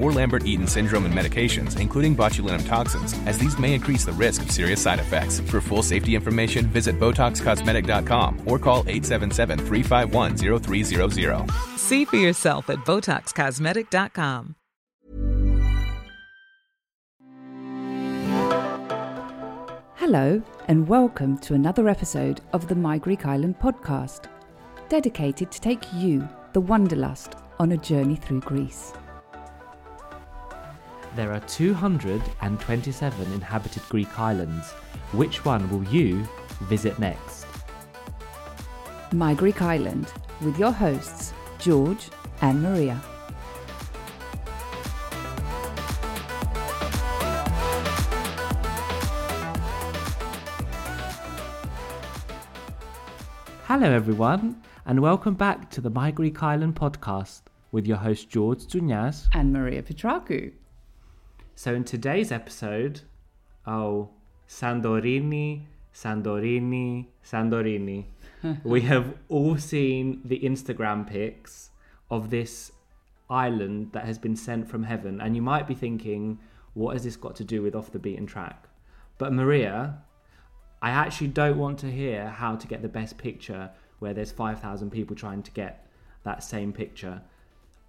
or 0.00 0.12
Lambert 0.12 0.46
Eaton 0.46 0.66
syndrome 0.66 1.04
and 1.04 1.14
medications, 1.14 1.78
including 1.78 2.16
botulinum 2.16 2.66
toxins, 2.66 3.14
as 3.26 3.38
these 3.38 3.58
may 3.58 3.74
increase 3.74 4.04
the 4.04 4.12
risk 4.12 4.42
of 4.42 4.50
serious 4.50 4.80
side 4.82 4.98
effects. 4.98 5.40
For 5.40 5.60
full 5.60 5.82
safety 5.82 6.14
information, 6.14 6.66
visit 6.66 6.98
BotoxCosmetic.com 6.98 8.42
or 8.46 8.58
call 8.58 8.80
877 8.86 9.58
351 9.58 10.36
0300. 10.36 11.50
See 11.76 12.04
for 12.04 12.16
yourself 12.16 12.70
at 12.70 12.78
BotoxCosmetic.com. 12.78 14.56
Hello, 20.00 20.42
and 20.66 20.88
welcome 20.88 21.38
to 21.38 21.54
another 21.54 21.88
episode 21.88 22.40
of 22.52 22.66
the 22.66 22.74
My 22.74 22.98
Greek 22.98 23.26
Island 23.26 23.60
podcast, 23.60 24.24
dedicated 24.88 25.52
to 25.52 25.60
take 25.60 25.84
you, 25.92 26.28
the 26.52 26.60
Wanderlust, 26.60 27.36
on 27.60 27.72
a 27.72 27.76
journey 27.76 28.16
through 28.16 28.40
Greece. 28.40 28.92
There 31.16 31.32
are 31.32 31.40
227 31.40 33.32
inhabited 33.32 33.82
Greek 33.88 34.16
islands. 34.16 34.70
Which 35.10 35.44
one 35.44 35.68
will 35.68 35.82
you 35.92 36.24
visit 36.60 37.00
next? 37.00 37.46
My 39.12 39.34
Greek 39.34 39.60
Island, 39.60 40.06
with 40.40 40.56
your 40.56 40.70
hosts, 40.70 41.32
George 41.58 42.10
and 42.42 42.62
Maria. 42.62 43.02
Hello, 53.64 53.90
everyone, 53.90 54.62
and 54.86 55.00
welcome 55.00 55.34
back 55.34 55.70
to 55.70 55.80
the 55.80 55.90
My 55.90 56.12
Greek 56.12 56.40
Island 56.40 56.76
podcast 56.76 57.42
with 57.72 57.84
your 57.84 57.96
host 57.96 58.30
George 58.30 58.60
Tsounyas. 58.66 59.26
And 59.34 59.52
Maria 59.52 59.82
Petrakou. 59.82 60.52
So, 61.62 61.74
in 61.74 61.84
today's 61.84 62.32
episode, 62.32 63.02
oh, 63.66 64.08
Sandorini, 64.48 65.66
Sandorini, 65.92 67.08
Sandorini, 67.22 68.06
we 68.64 68.80
have 68.80 69.12
all 69.28 69.58
seen 69.58 70.22
the 70.24 70.40
Instagram 70.40 71.06
pics 71.06 71.68
of 72.10 72.30
this 72.30 72.72
island 73.28 73.90
that 73.92 74.06
has 74.06 74.16
been 74.16 74.36
sent 74.36 74.70
from 74.70 74.84
heaven, 74.84 75.20
and 75.20 75.36
you 75.36 75.42
might 75.42 75.68
be 75.68 75.74
thinking, 75.74 76.38
what 76.72 76.94
has 76.94 77.04
this 77.04 77.16
got 77.16 77.36
to 77.36 77.44
do 77.44 77.60
with 77.60 77.74
off 77.74 77.92
the 77.92 77.98
beaten 77.98 78.24
track? 78.24 78.66
But 79.18 79.34
Maria, 79.34 79.98
I 80.80 80.88
actually 80.88 81.28
don't 81.28 81.58
want 81.58 81.78
to 81.80 81.90
hear 81.90 82.30
how 82.30 82.56
to 82.56 82.66
get 82.66 82.80
the 82.80 82.88
best 82.88 83.18
picture 83.18 83.68
where 83.98 84.14
there's 84.14 84.32
5,000 84.32 84.88
people 84.88 85.14
trying 85.14 85.42
to 85.42 85.50
get 85.50 85.86
that 86.24 86.42
same 86.42 86.72
picture. 86.72 87.20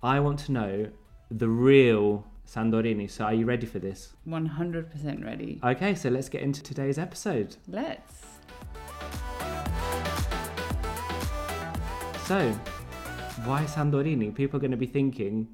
I 0.04 0.20
want 0.20 0.40
to 0.40 0.52
know 0.52 0.88
the 1.30 1.48
real 1.48 2.26
Santorini. 2.52 3.10
So, 3.10 3.24
are 3.24 3.34
you 3.34 3.46
ready 3.46 3.66
for 3.66 3.80
this? 3.80 4.14
100% 4.28 5.24
ready. 5.24 5.60
Okay, 5.64 5.96
so 5.96 6.10
let's 6.10 6.28
get 6.28 6.42
into 6.42 6.62
today's 6.62 6.98
episode. 6.98 7.56
Let's. 7.68 8.26
So, 12.26 12.52
why 13.46 13.64
Santorini? 13.64 14.36
People 14.36 14.58
are 14.58 14.60
going 14.60 14.72
to 14.72 14.78
be 14.78 14.86
thinking, 14.86 15.48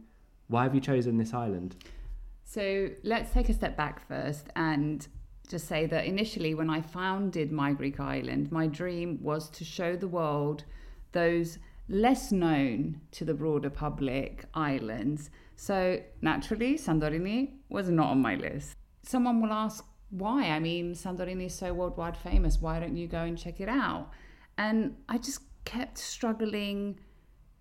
why 0.47 0.63
have 0.63 0.73
you 0.73 0.81
chosen 0.81 1.17
this 1.17 1.33
island? 1.33 1.75
So 2.43 2.89
let's 3.03 3.31
take 3.31 3.49
a 3.49 3.53
step 3.53 3.77
back 3.77 4.07
first 4.07 4.47
and 4.55 5.07
just 5.47 5.67
say 5.67 5.85
that 5.85 6.05
initially, 6.05 6.55
when 6.55 6.69
I 6.69 6.81
founded 6.81 7.51
My 7.51 7.73
Greek 7.73 7.99
Island, 7.99 8.51
my 8.51 8.67
dream 8.67 9.19
was 9.21 9.49
to 9.51 9.63
show 9.63 9.95
the 9.95 10.07
world 10.07 10.63
those 11.11 11.59
less 11.89 12.31
known 12.31 13.01
to 13.11 13.23
the 13.23 13.33
broader 13.33 13.69
public 13.69 14.45
islands. 14.53 15.29
So 15.57 15.99
naturally, 16.21 16.75
Santorini 16.75 17.53
was 17.67 17.89
not 17.89 18.11
on 18.11 18.21
my 18.21 18.35
list. 18.35 18.75
Someone 19.01 19.41
will 19.41 19.51
ask 19.51 19.83
why. 20.11 20.51
I 20.51 20.59
mean, 20.59 20.93
Santorini 20.93 21.47
is 21.47 21.55
so 21.55 21.73
worldwide 21.73 22.15
famous. 22.15 22.61
Why 22.61 22.79
don't 22.79 22.95
you 22.95 23.07
go 23.07 23.23
and 23.23 23.37
check 23.37 23.59
it 23.59 23.67
out? 23.67 24.11
And 24.57 24.95
I 25.09 25.17
just 25.17 25.41
kept 25.65 25.97
struggling 25.97 26.99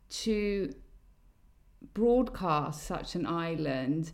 to 0.09 0.73
broadcast 1.95 2.85
such 2.85 3.15
an 3.15 3.27
island. 3.27 4.13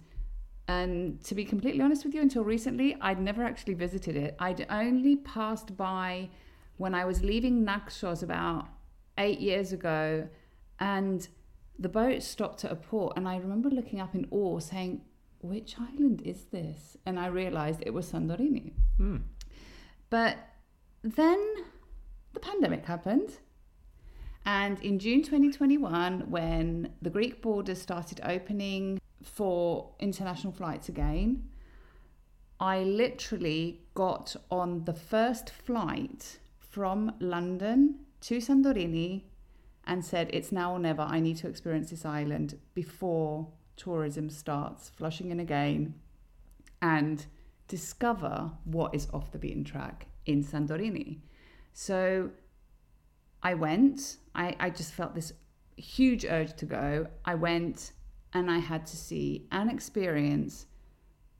And 0.68 1.22
to 1.24 1.34
be 1.34 1.44
completely 1.44 1.82
honest 1.82 2.04
with 2.04 2.14
you, 2.14 2.22
until 2.22 2.44
recently, 2.44 2.96
I'd 3.00 3.20
never 3.20 3.42
actually 3.42 3.74
visited 3.74 4.16
it. 4.16 4.36
I'd 4.38 4.64
only 4.70 5.16
passed 5.16 5.76
by 5.76 6.30
when 6.76 6.94
I 6.94 7.04
was 7.04 7.22
leaving 7.22 7.64
Naxos 7.64 8.22
about 8.22 8.68
eight 9.18 9.40
years 9.40 9.72
ago, 9.72 10.28
and 10.78 11.28
the 11.78 11.88
boat 11.88 12.22
stopped 12.22 12.64
at 12.64 12.72
a 12.72 12.76
port. 12.76 13.14
And 13.16 13.28
I 13.28 13.36
remember 13.36 13.70
looking 13.70 14.00
up 14.00 14.14
in 14.14 14.26
awe, 14.30 14.60
saying, 14.60 15.02
Which 15.40 15.76
island 15.78 16.22
is 16.24 16.44
this? 16.44 16.96
And 17.06 17.18
I 17.18 17.26
realized 17.26 17.82
it 17.84 17.94
was 17.94 18.10
Santorini. 18.10 18.72
Hmm. 18.96 19.18
But 20.10 20.36
then 21.02 21.40
the 22.32 22.40
pandemic 22.40 22.84
happened. 22.86 23.38
And 24.44 24.80
in 24.80 24.98
June 24.98 25.22
2021, 25.22 26.30
when 26.30 26.92
the 27.00 27.10
Greek 27.10 27.40
borders 27.40 27.80
started 27.80 28.20
opening 28.24 29.00
for 29.22 29.94
international 30.00 30.52
flights 30.52 30.88
again, 30.88 31.48
I 32.58 32.82
literally 32.82 33.82
got 33.94 34.36
on 34.50 34.84
the 34.84 34.94
first 34.94 35.50
flight 35.50 36.38
from 36.58 37.12
London 37.20 38.00
to 38.22 38.38
Santorini 38.38 39.24
and 39.86 40.04
said, 40.04 40.30
It's 40.32 40.52
now 40.52 40.72
or 40.72 40.78
never. 40.78 41.02
I 41.02 41.20
need 41.20 41.36
to 41.38 41.48
experience 41.48 41.90
this 41.90 42.04
island 42.04 42.58
before 42.74 43.48
tourism 43.76 44.30
starts 44.30 44.88
flushing 44.88 45.30
in 45.30 45.40
again 45.40 45.94
and 46.80 47.26
discover 47.68 48.50
what 48.64 48.94
is 48.94 49.08
off 49.12 49.32
the 49.32 49.38
beaten 49.38 49.64
track 49.64 50.06
in 50.26 50.44
Santorini. 50.44 51.18
So 51.72 52.30
I 53.42 53.54
went. 53.54 54.18
I, 54.34 54.56
I 54.60 54.70
just 54.70 54.92
felt 54.92 55.14
this 55.14 55.32
huge 55.76 56.24
urge 56.24 56.54
to 56.56 56.66
go. 56.66 57.06
I 57.24 57.34
went 57.34 57.92
and 58.34 58.50
I 58.50 58.58
had 58.58 58.86
to 58.86 58.96
see 58.96 59.46
and 59.50 59.70
experience 59.70 60.66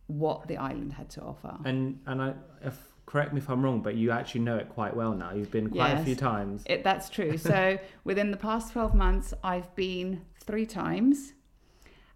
what 0.07 0.47
the 0.49 0.57
island 0.57 0.93
had 0.93 1.09
to 1.11 1.23
offer. 1.23 1.57
And 1.65 2.01
and 2.07 2.23
I 2.23 2.35
if, 2.63 2.79
correct 3.07 3.33
me 3.33 3.41
if 3.41 3.51
I'm 3.51 3.63
wrong, 3.63 3.81
but 3.81 3.95
you 3.95 4.11
actually 4.11 4.43
know 4.43 4.57
it 4.57 4.69
quite 4.69 4.95
well 4.97 5.13
now. 5.13 5.33
You've 5.33 5.51
been 5.51 5.71
quite 5.71 5.93
a 5.93 6.05
few 6.05 6.17
times. 6.17 6.63
It, 6.67 6.85
that's 6.85 7.09
true. 7.11 7.37
So 7.37 7.79
within 8.05 8.31
the 8.31 8.37
past 8.37 8.73
12 8.73 8.95
months, 8.95 9.35
I've 9.43 9.75
been 9.75 10.23
three 10.41 10.67
times. 10.67 11.35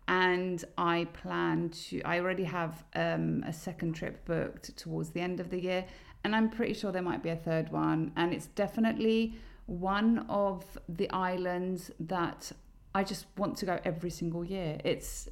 And 0.09 0.65
I 0.79 1.09
plan 1.13 1.71
to, 1.71 2.01
I 2.03 2.21
already 2.21 2.45
have 2.45 2.85
um, 2.95 3.43
a 3.45 3.53
second 3.53 3.95
trip 3.95 4.25
booked 4.25 4.77
towards 4.77 5.11
the 5.11 5.21
end 5.21 5.41
of 5.41 5.51
the 5.51 5.61
year. 5.61 5.85
And 6.23 6.35
I'm 6.35 6.49
pretty 6.49 6.75
sure 6.75 6.93
there 6.93 7.03
might 7.03 7.25
be 7.25 7.31
a 7.31 7.37
third 7.37 7.73
one. 7.73 8.13
And 8.15 8.33
it's 8.33 8.47
definitely 8.47 9.35
one 9.67 10.25
of 10.29 10.79
the 10.89 11.11
islands 11.11 11.91
that 11.99 12.53
I 12.95 13.03
just 13.03 13.27
want 13.37 13.57
to 13.59 13.67
go 13.67 13.81
every 13.85 14.11
single 14.11 14.45
year. 14.45 14.81
It's, 14.85 15.29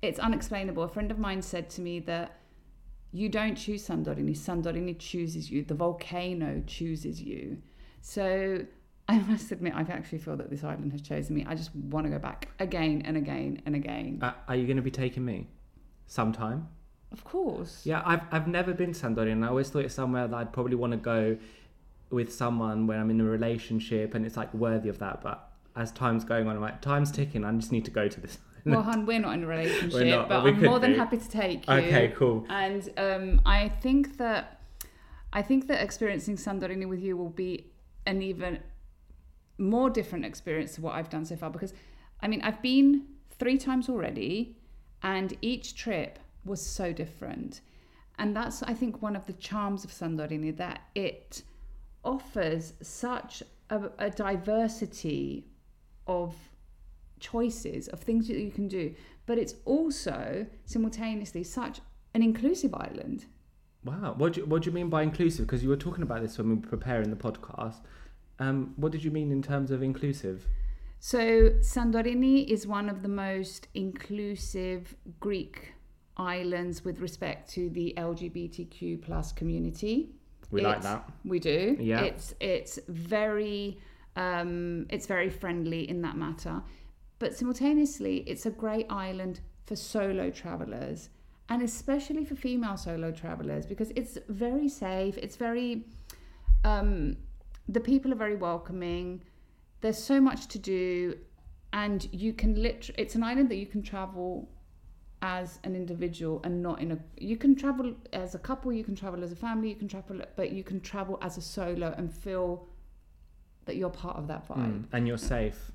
it's 0.00 0.18
unexplainable. 0.18 0.82
A 0.82 0.88
friend 0.88 1.10
of 1.10 1.18
mine 1.18 1.42
said 1.42 1.68
to 1.70 1.82
me 1.82 2.00
that 2.00 2.40
you 3.16 3.28
don't 3.28 3.54
choose 3.54 3.86
Santorini. 3.86 4.36
Santorini 4.36 4.98
chooses 4.98 5.50
you. 5.50 5.64
The 5.64 5.74
volcano 5.74 6.62
chooses 6.66 7.20
you. 7.20 7.58
So 8.00 8.64
I 9.08 9.18
must 9.20 9.52
admit, 9.52 9.74
I 9.74 9.80
actually 9.80 10.18
feel 10.18 10.36
that 10.36 10.50
this 10.50 10.64
island 10.64 10.92
has 10.92 11.00
chosen 11.00 11.36
me. 11.36 11.46
I 11.48 11.54
just 11.54 11.74
want 11.74 12.06
to 12.06 12.10
go 12.10 12.18
back 12.18 12.48
again 12.58 13.02
and 13.04 13.16
again 13.16 13.62
and 13.64 13.74
again. 13.74 14.18
Uh, 14.20 14.32
are 14.48 14.56
you 14.56 14.66
going 14.66 14.76
to 14.76 14.82
be 14.82 14.90
taking 14.90 15.24
me 15.24 15.48
sometime? 16.06 16.68
of 17.12 17.24
course. 17.24 17.82
Yeah, 17.84 18.02
I've 18.04 18.22
I've 18.30 18.48
never 18.48 18.74
been 18.74 18.92
to 18.92 19.00
Santorini. 19.00 19.32
and 19.32 19.44
I 19.44 19.48
always 19.48 19.70
thought 19.70 19.84
it's 19.84 19.94
somewhere 19.94 20.26
that 20.28 20.36
I'd 20.36 20.52
probably 20.52 20.74
want 20.74 20.92
to 20.92 20.98
go 20.98 21.38
with 22.10 22.32
someone 22.32 22.86
when 22.86 22.98
I'm 23.00 23.10
in 23.10 23.20
a 23.20 23.24
relationship 23.24 24.14
and 24.14 24.26
it's 24.26 24.36
like 24.36 24.52
worthy 24.52 24.88
of 24.88 24.98
that. 24.98 25.22
But 25.22 25.48
as 25.76 25.92
time's 25.92 26.24
going 26.24 26.46
on, 26.48 26.56
I'm 26.56 26.62
like, 26.62 26.82
time's 26.82 27.10
ticking. 27.10 27.44
I 27.44 27.52
just 27.52 27.72
need 27.72 27.84
to 27.86 27.90
go 27.90 28.08
to 28.08 28.20
this. 28.20 28.38
Well, 28.72 28.82
hun, 28.82 29.06
we're 29.06 29.20
not 29.20 29.34
in 29.34 29.44
a 29.44 29.46
relationship, 29.46 30.08
not, 30.08 30.28
but 30.28 30.44
I'm 30.44 30.60
more 30.60 30.80
than 30.80 30.92
be. 30.92 30.98
happy 30.98 31.18
to 31.18 31.30
take 31.30 31.68
you. 31.68 31.72
Okay, 31.72 32.12
cool. 32.16 32.44
And 32.48 32.88
um, 32.96 33.40
I 33.46 33.68
think 33.68 34.16
that 34.18 34.60
I 35.32 35.42
think 35.42 35.68
that 35.68 35.80
experiencing 35.82 36.36
Santorini 36.36 36.88
with 36.88 37.00
you 37.00 37.16
will 37.16 37.30
be 37.30 37.66
an 38.06 38.22
even 38.22 38.58
more 39.58 39.88
different 39.88 40.24
experience 40.24 40.74
to 40.74 40.80
what 40.80 40.96
I've 40.96 41.10
done 41.10 41.24
so 41.24 41.36
far. 41.36 41.50
Because 41.50 41.74
I 42.20 42.26
mean, 42.26 42.42
I've 42.42 42.60
been 42.60 43.06
three 43.38 43.56
times 43.56 43.88
already, 43.88 44.56
and 45.02 45.36
each 45.42 45.76
trip 45.76 46.18
was 46.44 46.60
so 46.60 46.92
different. 46.92 47.60
And 48.18 48.34
that's, 48.34 48.62
I 48.62 48.72
think, 48.72 49.02
one 49.02 49.14
of 49.14 49.26
the 49.26 49.34
charms 49.34 49.84
of 49.84 49.90
Santorini 49.90 50.56
that 50.56 50.80
it 50.94 51.42
offers 52.02 52.72
such 52.80 53.42
a, 53.70 53.90
a 53.98 54.10
diversity 54.10 55.46
of 56.06 56.34
choices 57.20 57.88
of 57.88 58.00
things 58.00 58.28
that 58.28 58.36
you 58.36 58.50
can 58.50 58.68
do, 58.68 58.94
but 59.26 59.38
it's 59.38 59.54
also 59.64 60.46
simultaneously 60.64 61.42
such 61.42 61.80
an 62.14 62.22
inclusive 62.22 62.74
island. 62.74 63.26
Wow. 63.84 64.14
What 64.16 64.34
do 64.34 64.40
you, 64.40 64.46
what 64.46 64.62
do 64.62 64.70
you 64.70 64.74
mean 64.74 64.88
by 64.88 65.02
inclusive? 65.02 65.46
Because 65.46 65.62
you 65.62 65.68
were 65.68 65.76
talking 65.76 66.02
about 66.02 66.22
this 66.22 66.38
when 66.38 66.48
we 66.48 66.54
were 66.56 66.66
preparing 66.66 67.10
the 67.10 67.16
podcast. 67.16 67.80
Um, 68.38 68.74
what 68.76 68.92
did 68.92 69.04
you 69.04 69.10
mean 69.10 69.30
in 69.30 69.42
terms 69.42 69.70
of 69.70 69.82
inclusive? 69.82 70.46
So 70.98 71.50
Santorini 71.60 72.46
is 72.48 72.66
one 72.66 72.88
of 72.88 73.02
the 73.02 73.08
most 73.08 73.68
inclusive 73.74 74.94
Greek 75.20 75.72
islands 76.16 76.84
with 76.84 77.00
respect 77.00 77.50
to 77.50 77.68
the 77.70 77.94
LGBTQ 77.96 79.02
plus 79.02 79.32
community. 79.32 80.10
We 80.50 80.62
like 80.62 80.82
that. 80.82 81.08
We 81.24 81.38
do. 81.38 81.76
Yeah. 81.78 82.02
It's 82.02 82.34
it's 82.40 82.78
very 82.88 83.78
um, 84.14 84.86
it's 84.88 85.06
very 85.06 85.28
friendly 85.28 85.88
in 85.88 86.02
that 86.02 86.16
matter, 86.16 86.62
but 87.18 87.34
simultaneously 87.34 88.18
it's 88.26 88.46
a 88.46 88.50
great 88.50 88.86
island 88.90 89.40
for 89.64 89.76
solo 89.76 90.30
travelers 90.30 91.08
and 91.48 91.62
especially 91.62 92.24
for 92.24 92.34
female 92.34 92.76
solo 92.76 93.10
travelers 93.12 93.66
because 93.66 93.90
it's 93.94 94.18
very 94.28 94.68
safe. 94.68 95.16
It's 95.18 95.36
very 95.36 95.84
um, 96.64 97.16
the 97.68 97.80
people 97.80 98.12
are 98.12 98.16
very 98.16 98.36
welcoming. 98.36 99.22
There's 99.80 100.02
so 100.02 100.20
much 100.20 100.48
to 100.48 100.58
do, 100.58 101.16
and 101.72 102.08
you 102.12 102.32
can 102.32 102.60
literally. 102.60 103.00
It's 103.00 103.14
an 103.14 103.22
island 103.22 103.48
that 103.50 103.56
you 103.56 103.66
can 103.66 103.82
travel 103.82 104.48
as 105.22 105.58
an 105.64 105.74
individual 105.76 106.40
and 106.44 106.62
not 106.62 106.80
in 106.80 106.92
a. 106.92 106.98
You 107.16 107.36
can 107.36 107.54
travel 107.54 107.94
as 108.12 108.34
a 108.34 108.38
couple. 108.38 108.72
You 108.72 108.84
can 108.84 108.96
travel 108.96 109.22
as 109.22 109.30
a 109.30 109.36
family. 109.36 109.68
You 109.68 109.76
can 109.76 109.88
travel, 109.88 110.20
but 110.34 110.50
you 110.50 110.64
can 110.64 110.80
travel 110.80 111.18
as 111.22 111.38
a 111.38 111.42
solo 111.42 111.94
and 111.96 112.12
feel 112.12 112.66
that 113.66 113.76
you're 113.76 113.90
part 113.90 114.16
of 114.16 114.26
that 114.28 114.48
vibe 114.48 114.84
And 114.92 115.06
you're 115.06 115.18
safe. 115.18 115.72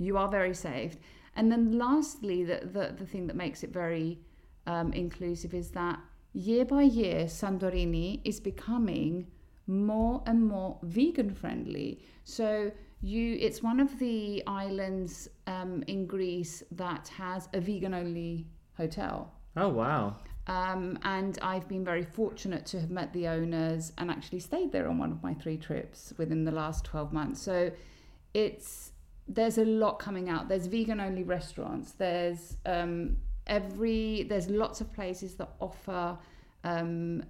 You 0.00 0.16
are 0.16 0.28
very 0.28 0.54
safe. 0.54 0.96
And 1.36 1.50
then 1.50 1.78
lastly, 1.78 2.44
the, 2.44 2.60
the, 2.64 2.94
the 2.96 3.06
thing 3.06 3.26
that 3.28 3.36
makes 3.36 3.62
it 3.62 3.72
very 3.72 4.20
um, 4.66 4.92
inclusive 4.92 5.54
is 5.54 5.70
that 5.70 6.00
year 6.32 6.64
by 6.64 6.82
year, 6.82 7.24
Santorini 7.24 8.20
is 8.24 8.40
becoming 8.40 9.26
more 9.66 10.22
and 10.26 10.46
more 10.46 10.78
vegan 10.82 11.34
friendly. 11.34 12.00
So 12.24 12.72
you, 13.00 13.36
it's 13.40 13.62
one 13.62 13.80
of 13.80 13.98
the 13.98 14.42
islands 14.46 15.28
um, 15.46 15.82
in 15.86 16.06
Greece 16.06 16.62
that 16.72 17.08
has 17.08 17.48
a 17.54 17.60
vegan 17.60 17.94
only 17.94 18.46
hotel. 18.76 19.32
Oh 19.56 19.68
wow. 19.68 20.16
Um, 20.46 20.98
and 21.04 21.38
I've 21.42 21.68
been 21.68 21.84
very 21.84 22.04
fortunate 22.04 22.66
to 22.66 22.80
have 22.80 22.90
met 22.90 23.12
the 23.12 23.28
owners 23.28 23.92
and 23.98 24.10
actually 24.10 24.40
stayed 24.40 24.72
there 24.72 24.88
on 24.88 24.98
one 24.98 25.12
of 25.12 25.22
my 25.22 25.34
three 25.34 25.56
trips 25.56 26.12
within 26.18 26.44
the 26.44 26.50
last 26.50 26.84
12 26.84 27.12
months. 27.12 27.40
So 27.40 27.70
it's 28.34 28.89
there's 29.32 29.58
a 29.58 29.64
lot 29.64 29.98
coming 29.98 30.28
out. 30.28 30.48
There's 30.48 30.66
vegan 30.66 31.00
only 31.00 31.22
restaurants. 31.22 31.92
There's 31.92 32.56
um, 32.66 33.16
every 33.46 34.24
there's 34.28 34.48
lots 34.48 34.80
of 34.80 34.92
places 34.92 35.36
that 35.36 35.50
offer 35.60 36.18
um, 36.64 37.22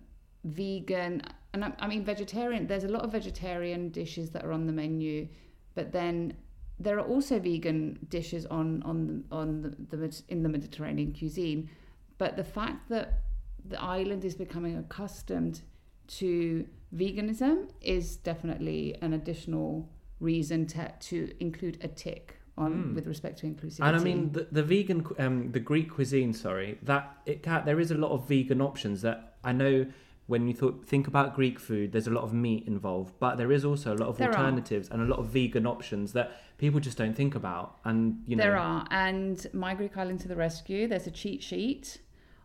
vegan 0.44 1.22
and 1.52 1.64
I, 1.64 1.72
I 1.78 1.86
mean 1.86 2.04
vegetarian. 2.04 2.66
There's 2.66 2.84
a 2.84 2.88
lot 2.88 3.02
of 3.02 3.12
vegetarian 3.12 3.90
dishes 3.90 4.30
that 4.30 4.44
are 4.44 4.52
on 4.52 4.66
the 4.66 4.72
menu, 4.72 5.28
but 5.74 5.92
then 5.92 6.34
there 6.78 6.98
are 6.98 7.06
also 7.06 7.38
vegan 7.38 7.98
dishes 8.08 8.46
on 8.46 8.82
on 8.84 9.24
on 9.30 9.62
the, 9.90 9.96
the 9.96 10.22
in 10.28 10.42
the 10.42 10.48
Mediterranean 10.48 11.12
cuisine. 11.12 11.68
But 12.16 12.36
the 12.36 12.44
fact 12.44 12.88
that 12.88 13.20
the 13.64 13.80
island 13.80 14.24
is 14.24 14.34
becoming 14.34 14.78
accustomed 14.78 15.60
to 16.08 16.66
veganism 16.94 17.68
is 17.82 18.16
definitely 18.16 18.96
an 19.02 19.12
additional 19.12 19.88
reason 20.20 20.66
to, 20.66 20.92
to 21.00 21.32
include 21.40 21.78
a 21.82 21.88
tick 21.88 22.40
on 22.58 22.94
with 22.94 23.06
respect 23.06 23.38
to 23.38 23.46
inclusivity. 23.46 23.86
And 23.86 23.96
I 23.96 24.00
mean 24.00 24.32
the, 24.32 24.46
the 24.52 24.62
vegan, 24.62 25.06
um, 25.18 25.50
the 25.50 25.60
Greek 25.60 25.90
cuisine. 25.90 26.32
Sorry, 26.32 26.78
that 26.82 27.16
it 27.26 27.42
can, 27.42 27.64
there 27.64 27.80
is 27.80 27.90
a 27.90 27.94
lot 27.94 28.12
of 28.12 28.28
vegan 28.28 28.60
options 28.60 29.02
that 29.02 29.36
I 29.42 29.52
know. 29.52 29.86
When 30.26 30.46
you 30.46 30.54
thought, 30.54 30.86
think 30.86 31.08
about 31.08 31.34
Greek 31.34 31.58
food, 31.58 31.90
there's 31.90 32.06
a 32.06 32.10
lot 32.12 32.22
of 32.22 32.32
meat 32.32 32.68
involved, 32.68 33.14
but 33.18 33.36
there 33.36 33.50
is 33.50 33.64
also 33.64 33.92
a 33.92 33.98
lot 33.98 34.08
of 34.08 34.16
There 34.16 34.28
are. 34.28 34.36
alternatives 34.36 34.88
and 34.88 35.02
a 35.02 35.04
lot 35.04 35.18
of 35.18 35.26
vegan 35.26 35.66
options 35.66 36.12
that 36.12 36.40
people 36.56 36.78
just 36.78 36.96
don't 36.96 37.16
think 37.16 37.34
about. 37.34 37.78
And 37.84 38.22
you 38.28 38.36
know, 38.36 38.44
there 38.44 38.56
are, 38.56 38.86
and 38.92 39.44
my 39.52 39.74
Greek 39.74 39.96
island 39.96 40.20
to 40.20 40.28
the 40.28 40.36
rescue. 40.36 40.86
There's 40.86 41.08
a 41.08 41.10
cheat 41.10 41.42
sheet 41.42 41.98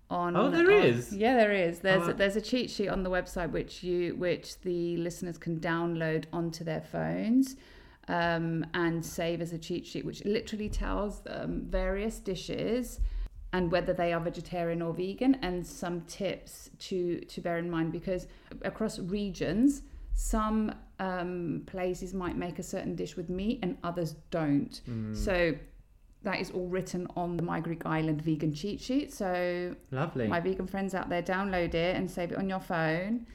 on. 0.10 0.36
Oh, 0.36 0.50
there 0.52 0.72
on- 0.72 0.84
is? 0.84 1.14
Yeah, 1.16 1.36
there 1.36 1.52
is. 1.54 1.80
There's 1.80 2.08
Oh, 2.08 2.12
a, 2.12 2.14
there's 2.14 2.36
a 2.36 2.42
cheat 2.42 2.70
sheet 2.70 2.88
on 2.90 3.04
the 3.04 3.10
website 3.10 3.52
which 3.52 3.84
you 3.84 4.16
which 4.16 4.60
the 4.62 4.98
listeners 4.98 5.38
can 5.38 5.60
download 5.60 6.26
onto 6.34 6.64
their 6.64 6.82
phones. 6.82 7.56
Um, 8.08 8.68
and 8.76 9.04
save 9.04 9.42
as 9.42 9.52
a 9.52 9.58
cheat 9.58 9.84
sheet, 9.88 10.06
which 10.06 10.24
literally 10.26 10.70
tells 10.70 11.22
them 11.22 11.66
various 11.68 12.20
dishes 12.20 13.00
and 13.52 13.72
whether 13.72 13.94
they 13.94 14.14
are 14.14 14.20
vegetarian 14.20 14.84
or 14.84 14.94
vegan, 14.94 15.40
and 15.42 15.66
some 15.66 16.02
tips 16.02 16.70
to 16.80 17.20
to 17.22 17.42
bear 17.42 17.58
in 17.58 17.68
mind 17.68 17.92
because 17.92 18.28
across 18.62 19.00
regions, 19.00 19.82
some 20.14 20.72
um, 21.00 21.64
places 21.66 22.14
might 22.14 22.38
make 22.38 22.60
a 22.60 22.64
certain 22.64 22.96
dish 22.96 23.16
with 23.18 23.28
meat 23.28 23.58
and 23.64 23.76
others 23.84 24.14
don't. 24.30 24.82
So 25.14 25.56
that 26.26 26.40
is 26.42 26.52
all 26.52 26.68
written 26.68 27.08
on 27.16 27.38
the 27.38 27.44
My 27.44 27.60
Greek 27.60 27.86
Island 27.86 28.22
vegan 28.22 28.54
cheat 28.54 28.80
sheet. 28.82 29.14
So 29.14 29.76
lovely. 29.92 30.28
my 30.28 30.40
vegan 30.40 30.68
friends 30.68 30.94
out 30.94 31.08
there, 31.10 31.24
download 31.24 31.74
it 31.74 31.96
and 31.96 32.10
save 32.10 32.32
it 32.34 32.38
on 32.38 32.50
your 32.50 32.60
phone. 32.60 33.26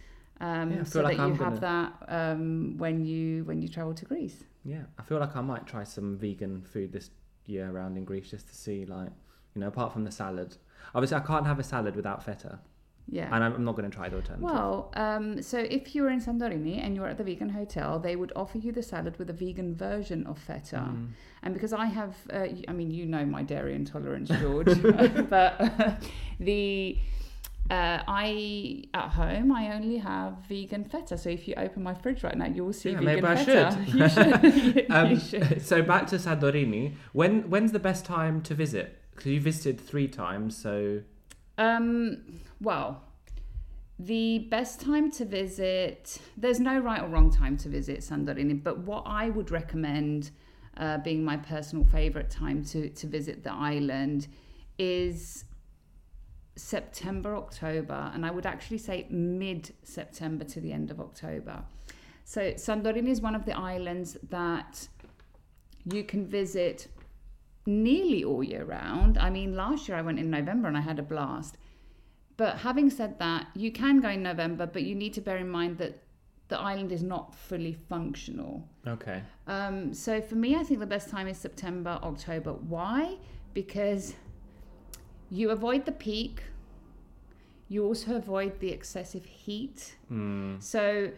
Um, 0.41 0.73
Yeah, 0.73 0.85
so 0.85 1.03
like 1.03 1.17
that 1.17 1.27
you 1.27 1.33
I'm 1.33 1.39
have 1.39 1.61
that 1.61 1.93
um, 2.09 2.77
when 2.79 3.05
you 3.05 3.45
when 3.45 3.61
you 3.63 3.69
travel 3.69 3.95
to 3.95 4.05
Greece. 4.05 4.45
Yeah, 4.65 4.83
I 4.99 5.03
feel 5.03 5.19
like 5.19 5.35
I 5.37 5.41
might 5.41 5.67
try 5.67 5.85
some 5.85 6.17
vegan 6.19 6.63
food 6.63 6.93
this 6.93 7.11
year 7.47 7.71
around 7.71 7.97
in 7.97 8.05
Greece 8.05 8.31
just 8.31 8.49
to 8.49 8.55
see, 8.55 8.85
like, 8.85 9.11
you 9.55 9.61
know, 9.61 9.69
apart 9.69 9.93
from 9.93 10.05
the 10.05 10.11
salad. 10.13 10.57
Obviously, 10.95 11.17
I 11.17 11.21
can't 11.21 11.47
have 11.47 11.59
a 11.59 11.63
salad 11.63 11.97
without 11.97 12.23
feta, 12.23 12.59
Yeah. 13.13 13.35
and 13.35 13.43
I'm 13.45 13.55
I'm 13.55 13.65
not 13.65 13.75
going 13.77 13.91
to 13.91 13.97
try 13.97 14.09
the 14.09 14.17
alternative. 14.17 14.43
Well, 14.43 14.93
um, 14.95 15.43
so 15.43 15.59
if 15.59 15.95
you 15.95 16.03
were 16.05 16.11
in 16.11 16.21
Santorini 16.21 16.79
and 16.85 16.95
you 16.95 17.01
were 17.01 17.09
at 17.09 17.19
the 17.19 17.25
vegan 17.25 17.49
hotel, 17.49 17.99
they 17.99 18.15
would 18.15 18.33
offer 18.37 18.59
you 18.59 18.71
the 18.73 18.83
salad 18.83 19.19
with 19.19 19.29
a 19.31 19.33
vegan 19.33 19.75
version 19.75 20.27
of 20.27 20.39
feta. 20.39 20.77
Mm. 20.77 21.09
And 21.43 21.55
because 21.55 21.73
I 21.73 21.87
have, 21.87 22.15
uh, 22.33 22.47
I 22.69 22.73
mean, 22.73 22.91
you 22.91 23.07
know 23.07 23.25
my 23.25 23.43
dairy 23.43 23.75
intolerance, 23.75 24.29
George, 24.41 24.81
but 25.29 25.53
the 26.41 26.99
uh, 27.71 28.03
I 28.07 28.85
at 28.95 29.11
home 29.11 29.53
I 29.53 29.75
only 29.75 29.99
have 29.99 30.35
vegan 30.49 30.85
feta. 30.85 31.17
So 31.19 31.31
if 31.31 31.49
you 31.49 31.55
open 31.57 31.83
my 31.83 31.95
fridge 31.95 32.23
right 32.23 32.37
now, 32.37 32.47
you 32.47 32.65
will 32.65 32.73
see 32.73 32.91
Yeah, 32.91 33.01
vegan 33.01 33.23
maybe 33.23 33.27
I 33.27 33.45
feta. 33.45 33.85
should. 33.87 33.95
You 33.95 34.09
should. 34.09 34.75
You 34.77 34.95
um, 34.95 35.21
should. 35.21 35.67
so 35.67 35.83
back 35.83 36.07
to 36.09 36.17
Santorini. 36.17 36.95
When 37.13 37.51
when's 37.51 37.73
the 37.73 37.79
best 37.81 38.05
time 38.05 38.41
to 38.43 38.55
visit? 38.55 38.99
Because 39.15 39.33
you 39.33 39.41
visited 39.41 39.81
three 39.81 40.09
times, 40.09 40.57
so 40.57 41.03
Um, 41.59 42.23
well, 42.61 43.03
the 43.99 44.41
best 44.51 44.81
time 44.81 45.11
to 45.13 45.25
visit, 45.25 46.19
there's 46.37 46.61
no 46.61 46.79
right 46.79 47.03
or 47.03 47.09
wrong 47.09 47.31
time 47.31 47.57
to 47.59 47.69
visit 47.69 48.01
Santorini, 48.01 48.63
but 48.63 48.79
what 48.79 49.03
I 49.07 49.29
would 49.31 49.51
recommend, 49.51 50.31
uh, 50.77 50.99
being 50.99 51.23
my 51.25 51.37
personal 51.37 51.85
favorite 51.85 52.31
time 52.31 52.65
to, 52.67 52.89
to 52.89 53.07
visit 53.07 53.45
the 53.45 53.53
island, 53.53 54.29
is 54.79 55.45
September, 56.57 57.37
October, 57.37 58.11
and 58.15 58.25
I 58.25 58.31
would 58.31 58.47
actually 58.47 58.79
say 58.79 59.07
mid 59.11 59.75
September 59.83 60.45
to 60.45 60.61
the 60.61 60.73
end 60.73 60.91
of 60.91 61.01
October. 61.01 61.63
So, 62.25 62.53
Santorini 62.53 63.09
is 63.09 63.21
one 63.21 63.35
of 63.35 63.45
the 63.45 63.57
islands 63.57 64.17
that 64.31 64.89
you 65.85 66.05
can 66.05 66.27
visit 66.27 66.89
nearly 67.67 68.25
all 68.25 68.43
year 68.43 68.65
round. 68.65 69.19
I 69.19 69.31
mean, 69.31 69.55
last 69.55 69.89
year 69.89 69.97
I 69.97 70.03
went 70.03 70.19
in 70.19 70.31
November 70.31 70.69
and 70.69 70.77
I 70.77 70.81
had 70.81 70.99
a 70.99 71.03
blast. 71.03 71.57
But 72.41 72.57
having 72.57 72.89
said 72.89 73.19
that, 73.19 73.49
you 73.55 73.71
can 73.71 74.01
go 74.01 74.09
in 74.09 74.23
November, 74.23 74.65
but 74.65 74.83
you 74.85 74.95
need 74.95 75.13
to 75.13 75.21
bear 75.21 75.37
in 75.37 75.51
mind 75.51 75.77
that 75.77 76.03
the 76.49 76.59
island 76.59 76.91
is 76.91 77.03
not 77.03 77.35
fully 77.35 77.75
functional. 77.75 78.67
Okay. 78.87 79.21
Um, 79.47 79.93
so 79.93 80.23
for 80.23 80.37
me, 80.37 80.57
I 80.57 80.63
think 80.63 80.81
the 80.81 80.87
best 80.87 81.11
time 81.11 81.29
is 81.29 81.37
September, 81.37 81.99
October. 82.03 82.55
Why? 82.55 83.19
Because 83.53 84.15
you 85.29 85.51
avoid 85.51 85.85
the 85.85 85.93
peak. 85.93 86.45
You 87.69 87.85
also 87.85 88.17
avoid 88.17 88.59
the 88.61 88.71
excessive 88.71 89.27
heat. 89.27 89.97
So 90.61 91.11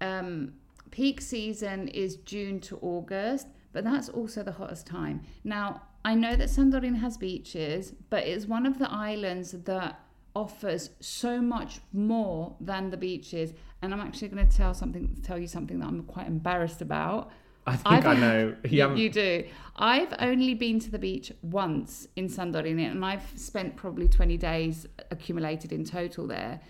um, 0.00 0.54
peak 0.90 1.20
season 1.20 1.88
is 1.88 2.16
June 2.24 2.58
to 2.60 2.78
August, 2.80 3.48
but 3.74 3.84
that's 3.84 4.08
also 4.08 4.42
the 4.42 4.52
hottest 4.52 4.86
time. 4.86 5.20
Now, 5.44 5.82
I 6.06 6.14
know 6.14 6.36
that 6.36 6.48
Santorini 6.48 7.00
has 7.00 7.18
beaches, 7.18 7.92
but 8.08 8.24
it's 8.24 8.46
one 8.46 8.64
of 8.64 8.78
the 8.78 8.90
islands 8.90 9.52
that 9.52 10.00
offers 10.34 10.90
so 11.00 11.40
much 11.40 11.80
more 11.92 12.56
than 12.60 12.90
the 12.90 12.96
beaches. 12.96 13.52
And 13.82 13.92
I'm 13.92 14.00
actually 14.00 14.28
going 14.28 14.46
to 14.46 14.56
tell 14.56 14.74
something, 14.74 15.16
tell 15.22 15.38
you 15.38 15.46
something 15.46 15.78
that 15.78 15.86
I'm 15.86 16.02
quite 16.04 16.26
embarrassed 16.26 16.82
about. 16.82 17.30
I 17.66 17.76
think 17.76 18.04
I 18.04 18.14
know. 18.14 18.56
You, 18.68 18.94
you 18.94 19.10
do. 19.10 19.44
I've 19.76 20.14
only 20.18 20.54
been 20.54 20.78
to 20.80 20.90
the 20.90 20.98
beach 20.98 21.32
once 21.42 22.08
in 22.16 22.28
Santorini, 22.28 22.90
and 22.90 23.04
I've 23.04 23.26
spent 23.36 23.76
probably 23.76 24.08
20 24.08 24.36
days 24.36 24.86
accumulated 25.10 25.72
in 25.72 25.84
total 25.84 26.26
there. 26.26 26.60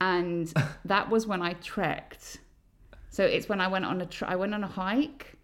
And 0.00 0.52
that 0.84 1.10
was 1.10 1.26
when 1.26 1.42
I 1.42 1.54
trekked. 1.54 2.38
So 3.10 3.24
it's 3.24 3.48
when 3.48 3.60
I 3.60 3.68
went 3.68 3.84
on 3.84 4.00
a 4.00 4.06
tr- 4.06 4.26
I 4.26 4.36
went 4.36 4.54
on 4.54 4.64
a 4.64 4.68
hike, 4.68 5.36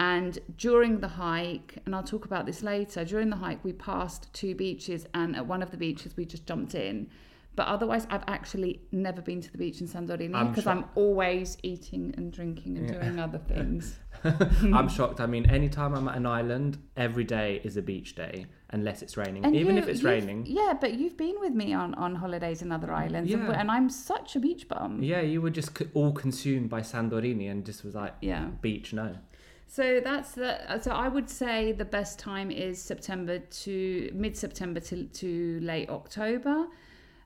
and 0.00 0.38
during 0.56 1.00
the 1.00 1.08
hike, 1.08 1.76
and 1.84 1.94
I'll 1.94 2.02
talk 2.02 2.24
about 2.24 2.46
this 2.46 2.62
later. 2.62 3.04
During 3.04 3.28
the 3.28 3.36
hike, 3.36 3.62
we 3.62 3.72
passed 3.74 4.32
two 4.32 4.54
beaches, 4.54 5.06
and 5.12 5.36
at 5.36 5.46
one 5.46 5.62
of 5.62 5.70
the 5.70 5.76
beaches, 5.76 6.16
we 6.16 6.24
just 6.24 6.46
jumped 6.46 6.74
in. 6.74 7.08
But 7.56 7.66
otherwise, 7.66 8.06
I've 8.08 8.24
actually 8.26 8.80
never 8.92 9.20
been 9.20 9.40
to 9.42 9.52
the 9.52 9.58
beach 9.58 9.80
in 9.82 9.88
Santorini 9.88 10.34
I'm 10.34 10.48
because 10.48 10.66
I'm 10.66 10.84
always 10.94 11.58
eating 11.62 12.14
and 12.16 12.32
drinking 12.32 12.78
and 12.78 12.86
doing 12.90 13.18
other 13.18 13.38
things. 13.52 13.98
I'm 14.24 14.88
shocked. 14.88 15.20
I 15.20 15.26
mean, 15.26 15.44
anytime 15.50 15.94
I'm 15.94 16.08
at 16.08 16.16
an 16.16 16.24
island, 16.26 16.78
every 16.96 17.24
day 17.24 17.60
is 17.62 17.76
a 17.76 17.82
beach 17.82 18.14
day, 18.14 18.46
unless 18.70 19.02
it's 19.02 19.16
raining. 19.18 19.44
Even 19.54 19.76
you- 19.76 19.82
if 19.82 19.88
it's 19.88 20.02
raining. 20.02 20.46
Yeah, 20.46 20.72
but 20.80 20.94
you've 20.94 21.18
been 21.18 21.36
with 21.40 21.52
me 21.52 21.74
on, 21.74 21.92
on 21.94 22.14
holidays 22.14 22.62
in 22.62 22.72
other 22.72 22.92
islands, 22.92 23.30
and, 23.34 23.42
Yeah. 23.42 23.60
and 23.60 23.70
I'm 23.70 23.90
such 23.90 24.36
a 24.36 24.40
beach 24.40 24.66
bum. 24.68 25.02
Yeah, 25.02 25.20
you 25.20 25.42
were 25.42 25.50
just 25.50 25.70
all 25.92 26.12
consumed 26.12 26.70
by 26.70 26.80
Sandorini 26.80 27.50
and 27.50 27.66
just 27.66 27.84
was 27.84 27.94
like, 27.94 28.14
Yeah. 28.22 28.46
beach, 28.62 28.94
no. 28.94 29.16
So 29.70 30.00
that's 30.02 30.32
the. 30.32 30.80
So 30.80 30.90
I 30.90 31.06
would 31.06 31.30
say 31.30 31.70
the 31.70 31.84
best 31.84 32.18
time 32.18 32.50
is 32.50 32.82
September 32.82 33.38
to 33.38 34.10
mid 34.12 34.36
September 34.36 34.80
to 34.80 35.04
to 35.04 35.60
late 35.62 35.88
October. 35.88 36.66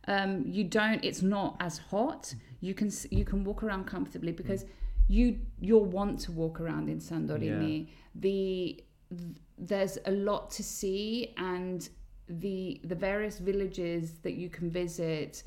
Um, 0.06 0.44
you 0.46 0.64
don't. 0.64 1.02
It's 1.02 1.22
not 1.22 1.56
as 1.60 1.78
hot. 1.78 2.34
You 2.60 2.74
can 2.74 2.90
you 3.10 3.24
can 3.24 3.44
walk 3.44 3.62
around 3.62 3.86
comfortably 3.86 4.32
because 4.32 4.66
you 5.08 5.38
you'll 5.58 5.86
want 5.86 6.20
to 6.20 6.32
walk 6.32 6.60
around 6.60 6.90
in 6.90 6.98
Santorini. 6.98 7.88
The 8.14 8.84
th- 9.08 9.36
there's 9.56 9.96
a 10.04 10.10
lot 10.10 10.50
to 10.50 10.62
see 10.62 11.32
and 11.38 11.88
the 12.28 12.78
the 12.84 12.94
various 12.94 13.38
villages 13.38 14.18
that 14.22 14.34
you 14.34 14.50
can 14.50 14.70
visit 14.70 15.44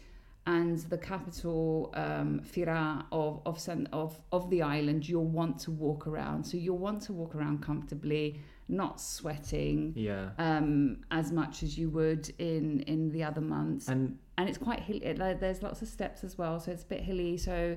and 0.56 0.77
the 0.94 0.98
capital 0.98 1.92
um, 1.94 2.42
Fira 2.51 3.06
of 3.12 3.42
of, 3.46 3.58
of 3.92 4.20
of 4.32 4.50
the 4.50 4.62
island 4.77 5.08
you'll 5.10 5.34
want 5.42 5.56
to 5.66 5.72
walk 5.72 6.08
around 6.08 6.44
so 6.50 6.58
you'll 6.58 6.84
want 6.89 7.00
to 7.08 7.13
walk 7.13 7.36
around 7.36 7.62
comfortably 7.62 8.25
not 8.70 9.00
sweating 9.00 9.94
Yeah. 9.96 10.30
um, 10.39 10.72
as 11.12 11.32
much 11.32 11.63
as 11.63 11.77
you 11.77 11.88
would 11.89 12.25
in 12.39 12.82
in 12.94 13.12
the 13.16 13.24
other 13.30 13.42
months 13.42 13.88
And 13.89 14.18
and 14.39 14.48
it's 14.50 14.58
quite 14.60 14.82
hilly. 14.82 15.00
There's 15.39 15.62
lots 15.63 15.82
of 15.82 15.88
steps 15.88 16.24
as 16.24 16.38
well, 16.38 16.60
so 16.60 16.72
it's 16.72 16.84
a 16.84 16.88
bit 16.96 17.01
hilly. 17.01 17.38
So 17.38 17.75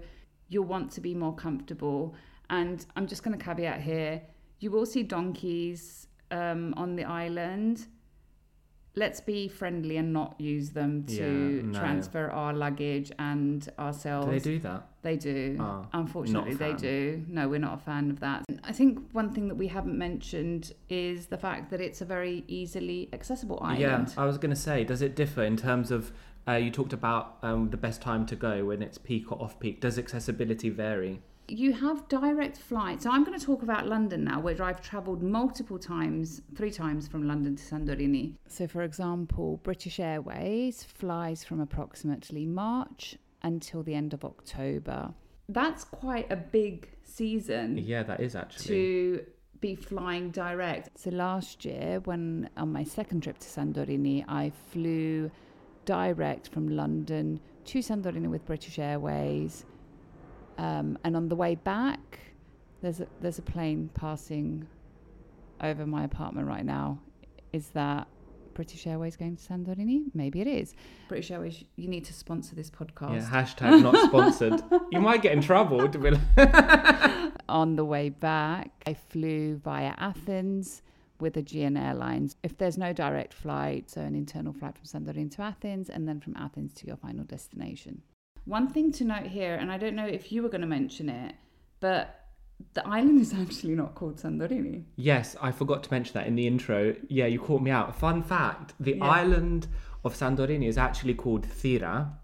you'll 0.52 0.66
want 0.76 0.90
to 0.96 1.00
be 1.00 1.14
more 1.14 1.34
comfortable. 1.34 2.14
And 2.50 2.84
I'm 2.96 3.06
just 3.06 3.22
going 3.24 3.38
to 3.38 3.42
caveat 3.42 3.80
here: 3.80 4.20
you 4.62 4.70
will 4.70 4.84
see 4.84 5.02
donkeys 5.02 6.08
um, 6.30 6.74
on 6.76 6.96
the 6.96 7.04
island. 7.04 7.76
Let's 8.96 9.20
be 9.20 9.46
friendly 9.46 9.96
and 9.98 10.12
not 10.12 10.34
use 10.40 10.70
them 10.70 11.04
to 11.04 11.12
Yeah, 11.14 11.62
no. 11.62 11.78
transfer 11.78 12.28
our 12.30 12.52
luggage 12.52 13.12
and 13.20 13.66
ourselves. 13.78 14.26
do 14.26 14.32
they 14.32 14.38
do 14.40 14.58
that? 14.60 14.88
They 15.02 15.16
do. 15.16 15.56
Oh, 15.60 15.86
Unfortunately, 15.92 16.54
they 16.54 16.72
do. 16.74 17.24
No, 17.28 17.48
we're 17.48 17.60
not 17.60 17.74
a 17.74 17.82
fan 17.82 18.10
of 18.10 18.20
that. 18.20 18.44
I 18.64 18.72
think 18.72 19.08
one 19.12 19.30
thing 19.32 19.46
that 19.48 19.54
we 19.54 19.68
haven't 19.68 19.96
mentioned 19.96 20.72
is 20.88 21.26
the 21.26 21.38
fact 21.38 21.70
that 21.70 21.80
it's 21.80 22.00
a 22.00 22.04
very 22.04 22.44
easily 22.48 23.08
accessible 23.12 23.58
island. 23.62 23.80
Yeah, 23.80 24.22
I 24.22 24.26
was 24.26 24.38
going 24.38 24.50
to 24.50 24.60
say, 24.60 24.82
does 24.84 25.02
it 25.02 25.14
differ 25.14 25.44
in 25.44 25.56
terms 25.56 25.90
of, 25.92 26.12
uh, 26.48 26.52
you 26.54 26.70
talked 26.70 26.92
about 26.92 27.36
um, 27.42 27.70
the 27.70 27.76
best 27.76 28.02
time 28.02 28.26
to 28.26 28.34
go 28.36 28.64
when 28.64 28.82
it's 28.82 28.98
peak 28.98 29.30
or 29.30 29.40
off 29.40 29.60
peak. 29.60 29.80
Does 29.80 29.98
accessibility 29.98 30.68
vary? 30.68 31.22
You 31.50 31.72
have 31.72 32.06
direct 32.08 32.56
flights. 32.56 33.04
So 33.04 33.10
I'm 33.10 33.24
going 33.24 33.38
to 33.38 33.44
talk 33.44 33.62
about 33.62 33.86
London 33.86 34.24
now, 34.24 34.40
where 34.40 34.60
I've 34.62 34.80
travelled 34.80 35.22
multiple 35.22 35.78
times, 35.78 36.42
three 36.54 36.70
times 36.70 37.08
from 37.08 37.26
London 37.26 37.56
to 37.56 37.62
Santorini. 37.62 38.34
So, 38.46 38.66
for 38.66 38.82
example, 38.82 39.58
British 39.62 39.98
Airways 39.98 40.84
flies 40.84 41.42
from 41.44 41.60
approximately 41.60 42.46
March 42.46 43.16
until 43.42 43.82
the 43.82 43.94
end 43.94 44.14
of 44.14 44.24
October. 44.24 45.12
That's 45.48 45.84
quite 45.84 46.30
a 46.30 46.36
big 46.36 46.88
season 47.02 47.76
Yeah, 47.78 48.04
that 48.04 48.20
is 48.20 48.36
actually. 48.36 48.66
to 48.66 49.26
be 49.60 49.74
flying 49.74 50.30
direct. 50.30 50.90
So 50.98 51.10
last 51.10 51.64
year, 51.64 52.00
when 52.04 52.48
on 52.56 52.72
my 52.72 52.84
second 52.84 53.22
trip 53.24 53.38
to 53.38 53.46
Santorini, 53.48 54.24
I 54.28 54.52
flew 54.70 55.30
direct 55.84 56.48
from 56.48 56.68
London 56.68 57.40
to 57.64 57.80
Santorini 57.80 58.28
with 58.28 58.44
British 58.46 58.78
Airways, 58.78 59.64
um, 60.58 60.98
and 61.04 61.16
on 61.16 61.28
the 61.28 61.36
way 61.36 61.54
back, 61.54 62.18
there's 62.82 63.00
a 63.00 63.06
there's 63.20 63.38
a 63.38 63.42
plane 63.42 63.90
passing 63.94 64.66
over 65.62 65.86
my 65.86 66.04
apartment 66.04 66.48
right 66.48 66.64
now. 66.64 66.98
Is 67.52 67.68
that 67.70 68.06
British 68.54 68.86
Airways 68.86 69.16
going 69.16 69.36
to 69.36 69.42
Santorini? 69.42 70.04
Maybe 70.14 70.40
it 70.40 70.46
is. 70.46 70.74
British 71.08 71.30
Airways, 71.30 71.64
you 71.76 71.88
need 71.88 72.04
to 72.06 72.12
sponsor 72.12 72.54
this 72.54 72.70
podcast. 72.70 73.14
Yeah, 73.14 73.42
hashtag 73.42 73.82
not 73.82 73.96
sponsored. 74.06 74.62
you 74.92 75.00
might 75.00 75.22
get 75.22 75.32
in 75.32 75.40
trouble. 75.40 75.88
To 75.88 75.98
be 75.98 76.10
like, 76.10 77.32
on 77.48 77.76
the 77.76 77.84
way 77.84 78.08
back, 78.08 78.70
I 78.86 78.94
flew 78.94 79.56
via 79.56 79.94
Athens 79.96 80.82
with 81.20 81.36
Aegean 81.36 81.76
Airlines. 81.76 82.36
If 82.42 82.56
there's 82.56 82.78
no 82.78 82.92
direct 82.92 83.34
flight, 83.34 83.90
so 83.90 84.00
an 84.00 84.14
internal 84.14 84.52
flight 84.52 84.76
from 84.76 84.86
Santorini 84.86 85.30
to 85.36 85.42
Athens, 85.42 85.90
and 85.90 86.08
then 86.08 86.20
from 86.20 86.36
Athens 86.36 86.72
to 86.74 86.86
your 86.86 86.96
final 86.96 87.24
destination. 87.24 88.02
One 88.50 88.66
thing 88.68 88.90
to 88.92 89.04
note 89.04 89.26
here, 89.26 89.54
and 89.54 89.70
I 89.70 89.78
don't 89.78 89.94
know 89.94 90.06
if 90.06 90.32
you 90.32 90.42
were 90.42 90.48
going 90.48 90.60
to 90.62 90.66
mention 90.66 91.08
it, 91.08 91.34
but 91.78 92.02
the 92.74 92.86
island 92.86 93.20
is 93.20 93.32
actually 93.44 93.74
not 93.76 93.94
called 93.94 94.16
Santorini. 94.16 94.84
yes, 94.96 95.36
I 95.40 95.50
forgot 95.52 95.82
to 95.84 95.90
mention 95.92 96.14
that 96.14 96.26
in 96.26 96.34
the 96.34 96.46
intro. 96.46 96.94
Yeah, 97.08 97.26
you 97.26 97.38
caught 97.38 97.62
me 97.62 97.70
out. 97.70 97.94
Fun 97.94 98.22
fact 98.22 98.74
the 98.80 98.94
Yeah. 98.96 99.04
island 99.20 99.68
of 100.04 100.14
Santorini 100.14 100.66
is 100.68 100.78
actually 100.78 101.14
called 101.14 101.44
Thira, 101.46 102.16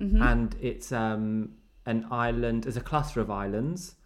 Mm-hmm. 0.00 0.22
and 0.22 0.56
it's 0.62 0.92
um, 0.92 1.50
an 1.84 2.06
island, 2.10 2.64
it's 2.66 2.76
a 2.78 2.80
cluster 2.80 3.20
of 3.20 3.30
islands. 3.30 3.96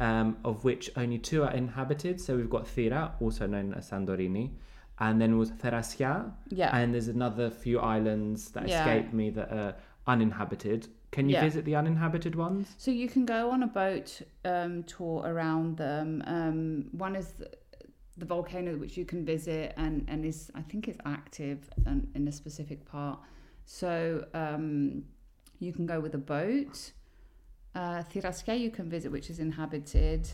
Um, 0.00 0.38
of 0.44 0.64
which 0.64 0.90
only 0.96 1.18
two 1.18 1.44
are 1.44 1.52
inhabited. 1.52 2.20
So 2.20 2.34
we've 2.36 2.50
got 2.50 2.66
Thira, 2.66 3.14
also 3.20 3.46
known 3.46 3.74
as 3.74 3.88
Santorini, 3.90 4.50
and 4.98 5.20
then 5.20 5.38
was 5.38 5.52
Therasia. 5.52 6.32
Yeah. 6.48 6.76
And 6.76 6.92
there's 6.92 7.06
another 7.06 7.48
few 7.48 7.78
islands 7.78 8.50
that 8.54 8.66
Yeah. 8.68 8.80
escape 8.80 9.12
me 9.12 9.30
that 9.30 9.52
are 9.52 9.76
uninhabited. 10.06 10.88
Can 11.10 11.28
you 11.28 11.34
Yeah. 11.34 11.42
visit 11.44 11.64
the 11.64 11.76
uninhabited 11.76 12.34
ones? 12.34 12.74
So 12.78 12.90
you 12.90 13.08
can 13.08 13.24
go 13.24 13.50
on 13.50 13.62
a 13.62 13.66
boat 13.66 14.20
um, 14.44 14.82
tour 14.84 15.22
around 15.24 15.76
them. 15.76 16.22
Um, 16.26 16.88
one 16.92 17.14
is 17.16 17.28
the, 17.32 17.50
the 18.16 18.26
volcano 18.26 18.76
which 18.76 18.96
you 18.96 19.04
can 19.04 19.24
visit 19.24 19.74
and, 19.76 20.04
and 20.08 20.24
is 20.24 20.50
I 20.54 20.62
think 20.62 20.88
is 20.88 20.96
active 21.04 21.68
and 21.86 22.10
in 22.14 22.26
a 22.28 22.32
specific 22.32 22.84
part. 22.84 23.18
So 23.64 24.26
um, 24.34 25.04
you 25.58 25.72
can 25.72 25.86
go 25.86 26.00
with 26.00 26.14
a 26.14 26.18
boat. 26.18 26.92
Uh, 27.74 28.02
Thiraskia 28.02 28.54
you 28.56 28.70
can 28.70 28.88
visit, 28.90 29.10
which 29.10 29.30
is 29.30 29.38
inhabited, 29.40 30.28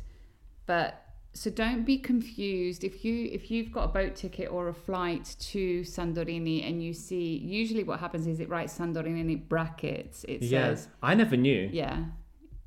but 0.67 1.10
so 1.33 1.49
don't 1.51 1.85
be 1.85 1.97
confused 1.97 2.83
if 2.85 3.05
you 3.05 3.29
if 3.33 3.51
you've 3.51 3.71
got 3.73 3.85
a 3.85 3.89
boat 3.89 4.17
ticket 4.17 4.51
or 4.51 4.69
a 4.69 4.75
flight 4.75 5.37
to 5.39 5.83
Santorini 5.83 6.69
and 6.69 6.83
you 6.83 6.93
see 6.93 7.39
usually 7.39 7.85
what 7.85 8.01
happens 8.01 8.27
is 8.27 8.41
it 8.41 8.49
writes 8.49 8.77
Santorini 8.79 9.21
and 9.21 9.31
it 9.31 9.49
brackets 9.49 10.25
it 10.25 10.41
says 10.41 10.51
Yes, 10.51 10.89
I 11.03 11.15
never 11.15 11.37
knew. 11.37 11.69
yeah. 11.73 12.05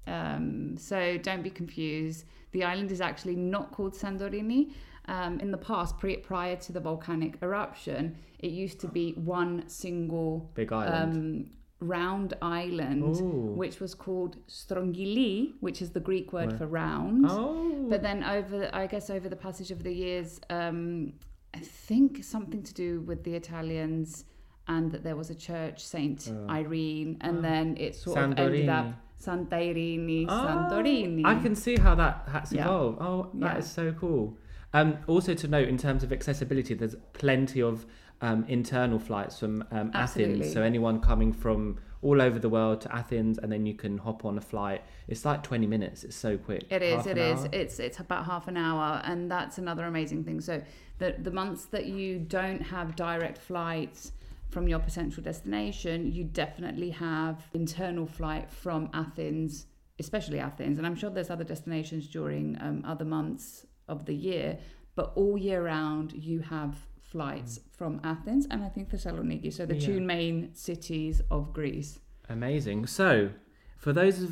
Um, 0.08 0.75
so 0.77 1.17
don't 1.17 1.43
be 1.43 1.50
confused. 1.50 2.25
The 2.51 2.63
island 2.65 2.91
is 2.91 3.00
actually 3.01 3.36
not 3.36 3.72
called 3.72 3.93
Santorini. 3.93 4.72
Um, 5.05 5.39
in 5.41 5.51
the 5.51 5.58
past, 5.58 5.98
pre- 5.98 6.17
prior 6.17 6.55
to 6.58 6.72
the 6.72 6.79
volcanic 6.79 7.38
eruption, 7.41 8.15
it 8.39 8.51
used 8.51 8.79
to 8.82 8.88
be 8.88 9.12
one 9.13 9.67
single 9.67 10.50
Big 10.55 10.72
island. 10.72 11.13
um, 11.15 11.50
round 11.84 12.34
island, 12.42 13.16
Ooh. 13.22 13.54
which 13.56 13.80
was 13.80 13.94
called 13.94 14.38
Strongili, 14.48 15.54
which 15.60 15.82
is 15.82 15.92
the 15.92 16.00
Greek 16.00 16.34
word 16.34 16.58
for 16.58 16.68
round. 16.68 17.25
Oh. 17.30 17.86
But 17.90 18.02
then 18.02 18.24
over, 18.24 18.70
I 18.74 18.88
guess, 18.88 19.10
over 19.10 19.30
the 19.30 19.36
passage 19.36 19.72
of 19.72 19.84
the 19.84 19.92
years, 19.94 20.40
um, 20.50 21.13
I 21.54 21.60
think 21.60 22.24
something 22.24 22.63
to 22.63 22.74
do 22.74 23.02
with 23.02 23.24
the 23.24 23.36
Italians 23.36 24.25
and 24.68 24.92
that 24.92 25.04
there 25.04 25.16
was 25.16 25.30
a 25.30 25.36
church, 25.36 25.86
Saint 25.86 26.32
Irene, 26.50 27.18
and 27.22 27.44
then 27.44 27.75
it 27.78 27.96
sort 27.96 28.18
of 28.18 28.40
ended 28.40 28.70
up 28.70 28.94
Santorini. 29.22 30.25
Ah, 30.30 30.70
Santorini. 30.72 31.25
I 31.25 31.36
can 31.42 31.56
see 31.56 31.75
how 31.78 31.96
that 31.96 32.28
has 32.32 32.52
Yeah. 32.52 32.63
evolved. 32.66 32.98
Oh, 33.02 33.30
that 33.36 33.58
is 33.58 33.66
Yeah. 33.66 33.72
so 33.72 33.94
cool. 33.94 34.38
Um, 34.74 34.98
also 35.08 35.34
to 35.36 35.48
note, 35.48 35.68
in 35.68 35.78
terms 35.78 36.04
of 36.04 36.12
accessibility, 36.12 36.74
there's 36.74 36.96
plenty 37.13 37.62
of 37.62 37.86
um, 38.24 38.46
internal 38.48 39.00
flights 39.00 39.38
from 39.38 39.65
um, 39.72 39.92
Athens. 39.94 40.53
So 40.53 40.63
anyone 40.63 41.01
coming 41.01 41.34
from 41.34 41.77
all 42.01 42.22
over 42.22 42.39
the 42.39 42.48
world 42.48 42.80
to 42.82 42.96
Athens, 42.96 43.38
and 43.38 43.51
then 43.51 43.65
you 43.65 43.74
can 43.74 43.98
hop 43.98 44.24
on 44.24 44.38
a 44.38 44.42
flight. 44.42 44.82
It's 45.10 45.25
like 45.25 45.44
20 45.44 45.68
minutes. 45.68 46.06
It's 46.06 46.15
so 46.15 46.38
quick. 46.38 46.63
It 46.70 46.82
is. 46.82 46.96
Half 46.96 47.08
It 47.08 47.18
is. 47.18 47.39
hour. 47.42 47.50
It's 47.51 47.80
it's 47.80 48.00
about 48.00 48.25
half 48.25 48.48
an 48.48 48.56
hour, 48.56 49.01
and 49.03 49.30
that's 49.30 49.58
another 49.58 49.86
amazing 49.86 50.24
thing. 50.24 50.39
So 50.39 50.63
the 51.00 51.15
the 51.20 51.32
months 51.32 51.65
that 51.65 51.86
you 51.86 52.20
don't 52.20 52.62
have 52.62 52.96
direct 52.96 53.38
flights 53.38 54.13
from 54.50 54.70
your 54.70 54.80
potential 54.80 55.22
destination, 55.22 56.10
you 56.12 56.24
definitely 56.24 56.92
have 56.92 57.44
internal 57.53 58.06
flight 58.06 58.50
from 58.50 58.89
Athens, 58.94 59.65
especially 60.00 60.39
Athens, 60.39 60.77
and 60.77 60.88
I'm 60.88 60.96
sure 60.96 61.10
there's 61.10 61.30
other 61.30 61.44
destinations 61.44 62.08
during 62.08 62.58
um, 62.62 62.84
other 62.86 63.03
months 63.06 63.65
of 63.89 64.06
the 64.06 64.13
year, 64.15 64.60
but 64.96 65.12
all 65.15 65.38
year 65.38 65.63
round 65.65 66.13
you 66.13 66.39
have 66.39 66.77
flights 67.13 67.53
from 67.77 67.91
Athens 68.13 68.43
and 68.51 68.60
I 68.67 68.70
think 68.74 68.86
Thessaloniki. 68.91 69.50
So 69.58 69.62
the 69.74 69.79
two 69.88 70.00
main 70.15 70.36
cities 70.70 71.15
of 71.36 71.41
Greece. 71.58 71.91
Amazing. 72.38 72.79
So, 73.00 73.29
for 73.77 73.91
those 74.00 74.17
of 74.27 74.32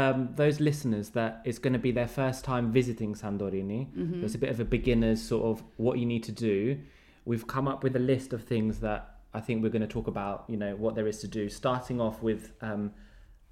um, 0.00 0.20
those 0.42 0.56
listeners 0.68 1.06
that 1.18 1.32
it's 1.48 1.60
going 1.64 1.72
to 1.80 1.84
be 1.88 1.92
their 2.00 2.08
first 2.20 2.40
time 2.50 2.64
visiting 2.80 3.10
Sandorini, 3.22 3.82
Mm-hmm. 3.94 4.20
so 4.20 4.24
it's 4.26 4.34
a 4.40 4.42
bit 4.46 4.50
of 4.56 4.58
a 4.66 4.68
beginner's 4.78 5.20
sort 5.32 5.44
of 5.50 5.56
what 5.76 5.94
you 6.00 6.06
need 6.14 6.24
to 6.30 6.32
do. 6.50 6.56
We've 7.30 7.46
come 7.56 7.66
up 7.72 7.80
with 7.84 7.94
a 8.02 8.04
list 8.12 8.28
of 8.36 8.40
things 8.52 8.80
that 8.86 9.00
I 9.38 9.40
think 9.44 9.62
we're 9.62 9.74
going 9.78 9.88
to 9.90 9.94
talk 9.98 10.08
about. 10.14 10.36
You 10.52 10.56
know 10.62 10.72
what 10.84 10.92
there 10.96 11.06
is 11.12 11.18
to 11.24 11.28
do. 11.40 11.48
Starting 11.62 11.98
off 12.06 12.16
with 12.28 12.42
um, 12.68 12.84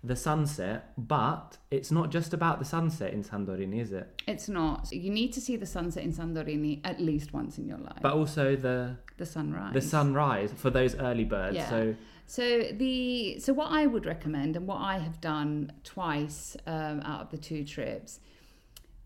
the 0.07 0.17
sunset, 0.17 0.93
but 0.99 1.57
it's 1.71 1.91
not 1.91 2.11
just 2.11 2.35
about 2.35 2.59
the 2.59 2.65
sunset 2.65 3.13
in 3.13 3.25
Sandorini, 3.25 3.81
is 3.81 3.93
it? 3.93 4.23
It's 4.27 4.49
not. 4.49 4.93
You 4.93 5.11
need 5.11 5.33
to 5.33 5.41
see 5.41 5.57
the 5.57 5.67
sunset 5.67 6.03
in 6.05 6.13
Sandorini 6.13 6.81
at 6.85 7.01
least 7.01 7.33
once 7.33 7.59
in 7.59 7.67
your 7.67 7.79
life. 7.79 7.99
But 8.03 8.13
also 8.13 8.55
the 8.55 8.97
the 9.17 9.27
sunrise. 9.27 9.73
the 9.73 9.81
sunrise 9.81 10.53
for 10.55 10.71
those 10.71 10.95
early 10.97 11.25
birds. 11.25 11.57
Yeah. 11.57 11.71
So 11.71 11.95
So 12.27 12.63
the 12.73 13.39
so 13.41 13.53
what 13.53 13.71
I 13.71 13.87
would 13.87 14.07
recommend 14.07 14.57
and 14.57 14.67
what 14.67 14.81
I 14.81 14.99
have 14.99 15.21
done 15.21 15.73
twice 15.85 16.57
um, 16.67 17.01
out 17.01 17.21
of 17.23 17.31
the 17.31 17.39
two 17.39 17.65
trips. 17.65 18.21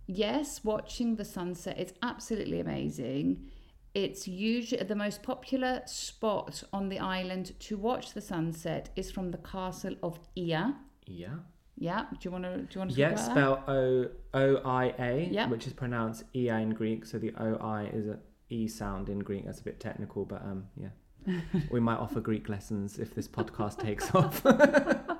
Yes, 0.07 0.64
watching 0.64 1.17
the 1.17 1.25
sunset 1.25 1.78
is 1.78 1.93
absolutely 2.02 2.61
amazing. 2.61 3.50
It's 3.95 4.26
usually 4.26 4.83
the 4.85 4.95
most 4.95 5.23
popular 5.23 5.83
spot 5.87 6.62
on 6.73 6.88
the 6.88 6.99
island 6.99 7.52
to 7.61 7.76
watch 7.76 8.14
the 8.14 8.21
sunset 8.21 8.90
is 8.97 9.11
from 9.11 9.31
the 9.33 9.38
castle 9.38 9.97
of 10.02 10.19
Oia. 10.37 10.76
Yeah. 11.08 11.34
Yeah, 11.80 12.06
do 12.10 12.16
you 12.22 12.30
want 12.32 12.42
to 12.44 12.56
do 12.58 12.66
you 12.72 12.78
want 12.80 12.90
to 12.92 12.96
Yeah, 12.98 13.14
spell 13.14 13.62
O 13.68 14.06
O 14.34 14.56
I 14.64 14.94
A, 14.98 15.28
Yeah. 15.30 15.48
which 15.48 15.66
is 15.66 15.72
pronounced 15.72 16.24
E 16.34 16.50
I 16.50 16.60
in 16.60 16.70
Greek. 16.70 17.06
So 17.06 17.18
the 17.18 17.32
O 17.38 17.54
I 17.60 17.84
is 17.84 18.08
a 18.08 18.18
E 18.50 18.66
sound 18.66 19.08
in 19.08 19.20
Greek. 19.20 19.44
That's 19.46 19.60
a 19.60 19.64
bit 19.64 19.78
technical, 19.78 20.24
but 20.24 20.42
um, 20.42 20.66
yeah, 20.76 21.38
we 21.70 21.78
might 21.78 21.98
offer 21.98 22.20
Greek 22.20 22.48
lessons 22.48 22.98
if 22.98 23.14
this 23.14 23.28
podcast 23.28 23.78
takes 23.78 24.12
off. 24.14 24.42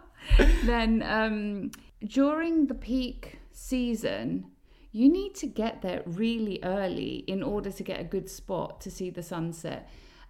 Then 0.65 1.03
um, 1.03 1.71
during 2.05 2.67
the 2.67 2.75
peak 2.75 3.39
season, 3.53 4.47
you 4.93 5.09
need 5.09 5.35
to 5.37 5.47
get 5.47 5.81
there 5.83 6.03
really 6.07 6.59
early 6.63 7.25
in 7.27 7.43
order 7.43 7.71
to 7.71 7.83
get 7.83 8.01
a 8.01 8.05
good 8.05 8.29
spot 8.29 8.81
to 8.83 8.91
see 8.91 9.11
the 9.11 9.23
sunset. 9.23 9.89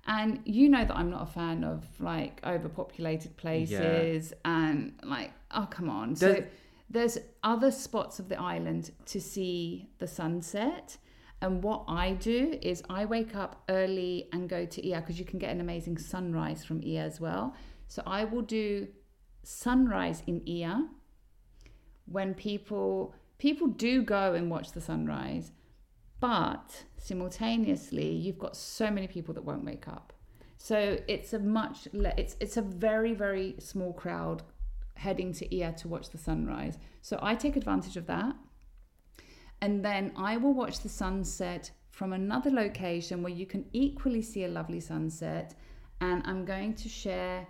And 0.08 0.40
you 0.46 0.70
know 0.70 0.84
that 0.84 0.96
I'm 0.96 1.10
not 1.10 1.22
a 1.22 1.26
fan 1.30 1.62
of 1.64 1.84
like 2.00 2.40
overpopulated 2.44 3.36
places 3.36 4.32
and 4.44 4.94
like, 5.04 5.32
oh, 5.50 5.68
come 5.70 5.90
on. 5.90 6.16
So 6.16 6.42
there's 6.88 7.18
other 7.42 7.70
spots 7.70 8.18
of 8.18 8.30
the 8.30 8.40
island 8.40 8.90
to 9.06 9.20
see 9.20 9.90
the 9.98 10.06
sunset. 10.06 10.96
And 11.42 11.62
what 11.62 11.84
I 11.86 12.12
do 12.12 12.58
is 12.62 12.82
I 12.88 13.04
wake 13.04 13.36
up 13.36 13.62
early 13.68 14.28
and 14.32 14.48
go 14.48 14.64
to 14.64 14.82
Oia 14.82 15.00
because 15.00 15.18
you 15.18 15.26
can 15.26 15.38
get 15.38 15.50
an 15.50 15.60
amazing 15.60 15.98
sunrise 15.98 16.64
from 16.64 16.80
Oia 16.80 17.04
as 17.04 17.20
well. 17.20 17.54
So 17.86 18.02
I 18.06 18.24
will 18.24 18.42
do 18.42 18.88
sunrise 19.42 20.22
in 20.26 20.40
Oia 20.40 20.88
when 22.06 22.32
people 22.34 23.14
people 23.36 23.68
do 23.68 24.02
go 24.02 24.34
and 24.34 24.50
watch 24.50 24.72
the 24.72 24.80
sunrise, 24.80 25.52
but 26.20 26.84
simultaneously 26.96 28.10
you've 28.10 28.38
got 28.38 28.56
so 28.56 28.90
many 28.90 29.06
people 29.06 29.34
that 29.34 29.44
won't 29.44 29.64
wake 29.64 29.88
up. 29.88 30.12
So 30.56 30.98
it's 31.06 31.32
a 31.32 31.38
much 31.38 31.88
le- 31.92 32.14
it's 32.16 32.36
it's 32.40 32.56
a 32.56 32.62
very 32.62 33.14
very 33.14 33.54
small 33.58 33.92
crowd 33.92 34.42
heading 34.94 35.32
to 35.32 35.46
Oia 35.48 35.76
to 35.76 35.88
watch 35.88 36.10
the 36.10 36.18
sunrise. 36.18 36.76
So 37.02 37.18
I 37.22 37.34
take 37.36 37.56
advantage 37.56 37.96
of 37.96 38.06
that. 38.06 38.34
And 39.60 39.84
then 39.84 40.12
I 40.16 40.36
will 40.36 40.54
watch 40.54 40.80
the 40.80 40.88
sunset 40.88 41.70
from 41.90 42.12
another 42.12 42.50
location 42.50 43.22
where 43.22 43.32
you 43.32 43.46
can 43.46 43.64
equally 43.72 44.22
see 44.22 44.44
a 44.44 44.48
lovely 44.48 44.80
sunset. 44.80 45.54
And 46.00 46.22
I'm 46.26 46.44
going 46.44 46.74
to 46.74 46.88
share 46.88 47.46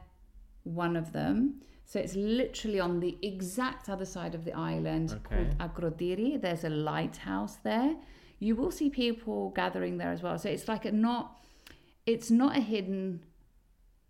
one 0.65 0.97
of 0.97 1.13
them. 1.13 1.61
So 1.85 1.99
it's 1.99 2.15
literally 2.15 2.81
on 2.81 3.01
the 3.01 3.17
exact 3.23 3.89
other 3.89 4.05
side 4.05 4.35
of 4.35 4.45
the 4.45 4.53
island 4.53 5.13
Okay. 5.13 5.23
called 5.37 5.59
Agrodiri. 5.59 6.41
There's 6.41 6.65
a 6.65 6.71
lighthouse 6.71 7.57
there. 7.57 7.97
You 8.39 8.55
will 8.57 8.71
see 8.71 8.89
people 8.91 9.51
gathering 9.51 9.99
there 9.99 10.11
as 10.13 10.23
well. 10.23 10.39
So 10.39 10.49
it's 10.49 10.69
like 10.69 10.85
a 10.85 10.93
not 10.93 11.37
it's 12.07 12.31
not 12.31 12.57
a 12.57 12.61
hidden 12.61 13.25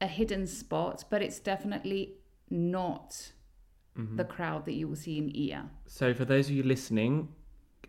a 0.00 0.06
hidden 0.06 0.46
spot, 0.46 1.04
but 1.10 1.22
it's 1.22 1.38
definitely 1.40 2.14
not 2.50 3.32
the 4.14 4.24
crowd 4.24 4.64
that 4.64 4.74
you 4.74 4.86
will 4.86 4.94
see 4.94 5.18
in 5.18 5.28
Oia. 5.30 5.68
so 5.86 6.14
for 6.14 6.24
those 6.24 6.46
of 6.48 6.54
you 6.54 6.62
listening, 6.62 7.28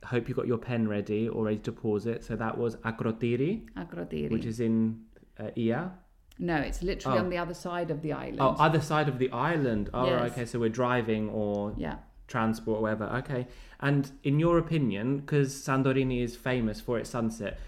hope 0.03 0.27
you 0.27 0.33
got 0.33 0.47
your 0.47 0.57
pen 0.57 0.87
ready 0.87 1.29
or 1.29 1.43
ready 1.45 1.59
to 1.59 1.71
pause 1.71 2.07
it. 2.07 2.23
So 2.23 2.35
that 2.35 2.57
was 2.57 2.77
Akrotiri, 2.77 3.69
Agrodiri. 3.77 4.31
which 4.31 4.45
is 4.45 4.59
in 4.59 5.01
uh, 5.39 5.51
Oia. 5.55 5.91
no, 6.39 6.55
it's 6.55 6.81
literally 6.81 7.19
Oh. 7.19 7.21
on 7.25 7.29
the 7.29 7.37
other 7.37 7.53
side 7.53 7.91
of 7.91 8.01
the 8.01 8.11
island. 8.13 8.39
Oh, 8.41 8.55
other 8.57 8.81
side 8.81 9.07
of 9.07 9.19
the 9.19 9.29
island. 9.31 9.91
Oh, 9.93 10.07
Yes. 10.07 10.31
okay. 10.31 10.45
So 10.45 10.57
we're 10.59 10.69
driving 10.83 11.29
or 11.29 11.75
yeah. 11.77 11.97
Transport 12.29 12.77
or 12.79 12.81
whatever. 12.83 13.05
Okay. 13.17 13.47
And 13.81 14.11
in 14.23 14.39
your 14.39 14.57
opinion, 14.57 15.17
because 15.19 15.53
Sandorini 15.53 16.23
is 16.23 16.35
famous 16.35 16.79
for 16.79 16.97
its 16.99 17.09
sunset, 17.09 17.59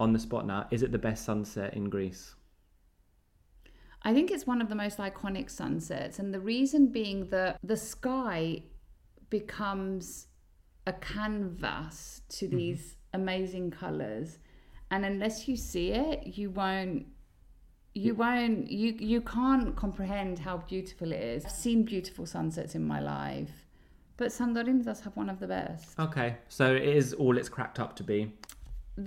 on 0.00 0.12
the 0.12 0.18
spot 0.18 0.46
now, 0.46 0.66
is 0.70 0.82
it 0.82 0.90
the 0.90 0.98
best 0.98 1.24
sunset 1.24 1.74
in 1.74 1.88
Greece? 1.88 2.34
I 4.02 4.12
think 4.12 4.30
it's 4.30 4.46
one 4.46 4.60
of 4.60 4.68
the 4.68 4.74
most 4.74 4.98
iconic 4.98 5.48
sunsets, 5.48 6.18
and 6.18 6.34
the 6.34 6.40
reason 6.40 6.88
being 6.88 7.28
that 7.28 7.58
the 7.62 7.76
sky 7.76 8.64
becomes 9.30 10.26
a 10.86 10.92
canvas 10.92 12.22
to 12.36 12.46
Mm-hmm. 12.46 12.56
these 12.56 12.96
amazing 13.12 13.70
colors, 13.70 14.38
and 14.90 15.04
unless 15.04 15.46
you 15.46 15.56
see 15.56 15.92
it, 15.92 16.36
you 16.38 16.50
won't. 16.50 17.06
You 17.94 18.14
won't. 18.14 18.70
You 18.70 18.94
you 18.98 19.20
can't 19.20 19.76
comprehend 19.76 20.40
how 20.40 20.56
beautiful 20.58 21.12
it 21.12 21.20
is. 21.20 21.44
I've 21.44 21.52
seen 21.52 21.84
beautiful 21.84 22.26
sunsets 22.26 22.74
in 22.74 22.84
my 22.84 23.00
life, 23.00 23.68
but 24.16 24.28
Sandorini 24.28 24.84
does 24.84 25.00
have 25.00 25.16
one 25.16 25.28
of 25.30 25.38
the 25.40 25.46
best. 25.46 25.98
Okay. 25.98 26.36
So 26.48 26.74
it 26.74 26.82
is 26.82 27.12
all 27.14 27.38
it's 27.38 27.48
cracked 27.48 27.78
up 27.80 27.96
to 27.96 28.04
be. 28.04 28.32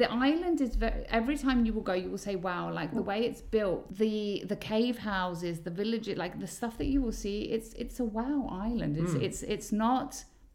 the 0.01 0.09
island 0.11 0.57
is 0.65 0.75
very 0.83 1.01
every 1.19 1.37
time 1.45 1.57
you 1.65 1.71
will 1.75 1.87
go 1.91 1.95
you 2.03 2.09
will 2.13 2.23
say 2.29 2.35
wow 2.47 2.63
like 2.79 2.91
the 2.99 3.05
way 3.11 3.19
it's 3.29 3.43
built 3.57 3.81
the 4.03 4.15
the 4.51 4.55
cave 4.71 4.97
houses 4.97 5.55
the 5.67 5.69
villages 5.81 6.17
like 6.23 6.33
the 6.45 6.47
stuff 6.59 6.73
that 6.79 6.89
you 6.93 6.99
will 7.05 7.17
see 7.25 7.37
it's 7.55 7.69
it's 7.83 7.97
a 8.05 8.07
wow 8.19 8.37
island 8.69 8.93
it's 9.03 9.13
it's 9.27 9.39
it's 9.55 9.71
not 9.85 10.09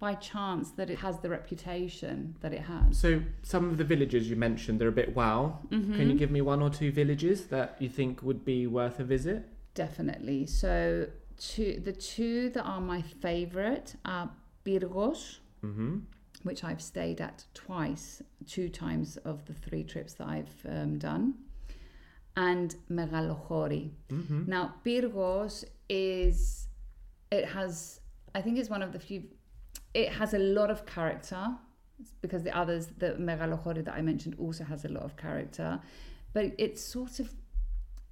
by 0.04 0.12
chance 0.32 0.66
that 0.78 0.88
it 0.94 0.98
has 1.06 1.14
the 1.24 1.30
reputation 1.38 2.16
that 2.42 2.52
it 2.58 2.64
has 2.74 2.88
So 3.04 3.10
some 3.52 3.64
of 3.70 3.74
the 3.80 3.84
villages 3.94 4.22
you 4.30 4.36
mentioned, 4.48 4.74
they're 4.80 4.94
a 4.98 5.00
bit 5.04 5.12
wow. 5.22 5.38
Mm-hmm. 5.68 5.94
Can 5.96 6.04
you 6.10 6.16
give 6.22 6.30
me 6.36 6.40
one 6.54 6.60
or 6.66 6.70
two 6.80 6.90
villages 7.02 7.38
that 7.54 7.68
you 7.82 7.88
think 7.98 8.12
would 8.28 8.42
be 8.54 8.58
worth 8.78 8.98
a 9.04 9.04
visit? 9.16 9.40
definitely 9.74 10.40
so 10.62 11.06
two 11.38 11.72
the 11.88 11.92
two 11.92 12.50
that 12.54 12.64
are 12.72 12.80
my 12.94 13.00
favorite 13.26 13.88
are 14.04 14.28
Pyrgos 14.78 15.38
Mm-hmm. 15.64 15.98
which 16.42 16.64
I've 16.64 16.80
stayed 16.80 17.20
at 17.20 17.44
twice, 17.52 18.22
two 18.46 18.70
times 18.70 19.18
of 19.18 19.44
the 19.44 19.52
three 19.52 19.85
trips 19.85 20.14
that 20.14 20.26
I've 20.26 20.66
um, 20.66 20.98
done, 20.98 21.35
and 22.35 22.74
Megalochori. 22.90 23.90
Mm-hmm. 24.09 24.44
Now, 24.46 24.76
Pyrgos 24.83 25.64
is, 25.90 26.66
it 27.30 27.44
has, 27.44 28.00
I 28.35 28.40
think 28.40 28.56
it's 28.56 28.70
one 28.70 28.80
of 28.80 28.92
the 28.94 28.98
few, 28.98 29.24
it 29.92 30.09
has 30.12 30.33
a 30.33 30.38
lot 30.38 30.70
of 30.70 30.87
character 30.87 31.48
because 32.22 32.42
the 32.42 32.56
others, 32.56 32.87
the 32.96 33.16
Megalochori 33.28 33.85
that 33.85 33.94
I 33.94 34.00
mentioned, 34.00 34.37
also 34.38 34.64
has 34.64 34.87
a 34.87 34.88
lot 34.88 35.02
of 35.02 35.18
character, 35.18 35.78
but 36.33 36.52
it's 36.56 36.80
sort 36.83 37.20
of, 37.20 37.35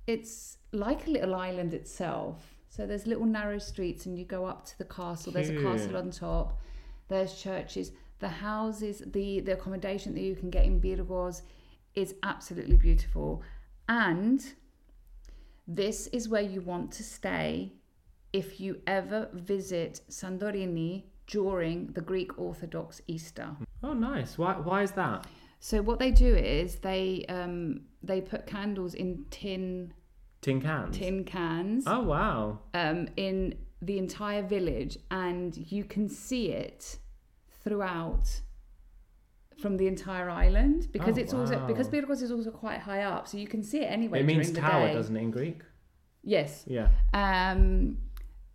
it's 0.07 0.59
like 0.73 1.07
a 1.07 1.11
little 1.11 1.35
island 1.35 1.73
itself. 1.73 2.58
So 2.79 2.87
there's 2.87 3.09
little 3.09 3.27
narrow 3.27 3.59
streets, 3.59 4.07
and 4.07 4.17
you 4.17 4.25
go 4.25 4.47
up 4.47 4.65
to 4.67 4.79
the 4.79 4.85
castle. 4.85 5.33
There's 5.33 5.51
a 5.51 5.61
castle 5.61 5.97
on 5.97 6.13
top. 6.13 6.61
There's 7.09 7.35
churches. 7.35 7.91
The 8.21 8.29
houses, 8.29 9.03
the 9.05 9.41
the 9.41 9.55
accommodation 9.55 10.15
that 10.15 10.21
you 10.21 10.37
can 10.37 10.49
get 10.49 10.65
in 10.65 10.81
Pyrgos 10.81 11.43
is 11.97 12.15
absolutely 12.23 12.77
beautiful. 12.77 13.43
And 13.89 14.55
this 15.67 16.07
is 16.19 16.29
where 16.29 16.43
you 16.55 16.61
want 16.61 16.93
to 16.93 17.03
stay 17.03 17.73
if 18.33 18.61
you 18.61 18.81
ever 18.87 19.29
visit 19.33 20.03
Sandorini 20.09 21.03
during 21.27 21.89
the 21.95 22.01
Greek 22.01 22.39
Orthodox 22.39 23.03
Easter. 23.09 23.57
Oh, 23.83 23.93
nice. 23.93 24.39
Why? 24.39 24.53
Why 24.53 24.85
is 24.85 24.93
that? 24.93 25.27
So 25.59 25.83
what 25.83 25.99
they 25.99 26.13
do 26.13 26.33
is 26.37 26.77
they 26.77 27.25
um, 27.29 27.81
they 28.05 28.21
put 28.21 28.47
candles 28.47 28.95
in 28.95 29.25
tin 29.31 29.93
Tin 30.41 30.61
cans. 30.61 30.97
tin 30.97 31.25
cans 31.25 31.85
Oh 31.87 32.01
wow. 32.01 32.61
um, 32.75 33.09
in 33.17 33.55
the 33.83 33.99
entire 33.99 34.43
village, 34.43 34.99
and 35.11 35.57
you 35.57 35.85
can 35.85 36.09
see 36.09 36.51
it 36.51 36.99
throughout 37.65 38.41
from 39.61 39.77
the 39.77 39.87
entire 39.89 40.31
island 40.31 40.89
because 40.93 41.19
Oh, 41.19 41.21
it's 41.21 41.35
also 41.35 41.67
because 41.67 41.89
Pyrgos 41.89 42.23
is 42.23 42.31
also 42.31 42.51
quite 42.51 42.81
high 42.81 43.03
up, 43.03 43.27
so 43.29 43.37
you 43.39 43.49
can 43.49 43.63
see 43.63 43.81
it 43.81 43.87
anyway. 43.91 44.21
It 44.21 44.27
means 44.27 44.53
tower, 44.53 44.93
doesn't 44.93 45.17
it, 45.17 45.21
in 45.23 45.31
Greek? 45.31 45.61
Yes. 46.23 46.65
Yeah. 46.67 46.89
Um, 47.13 47.99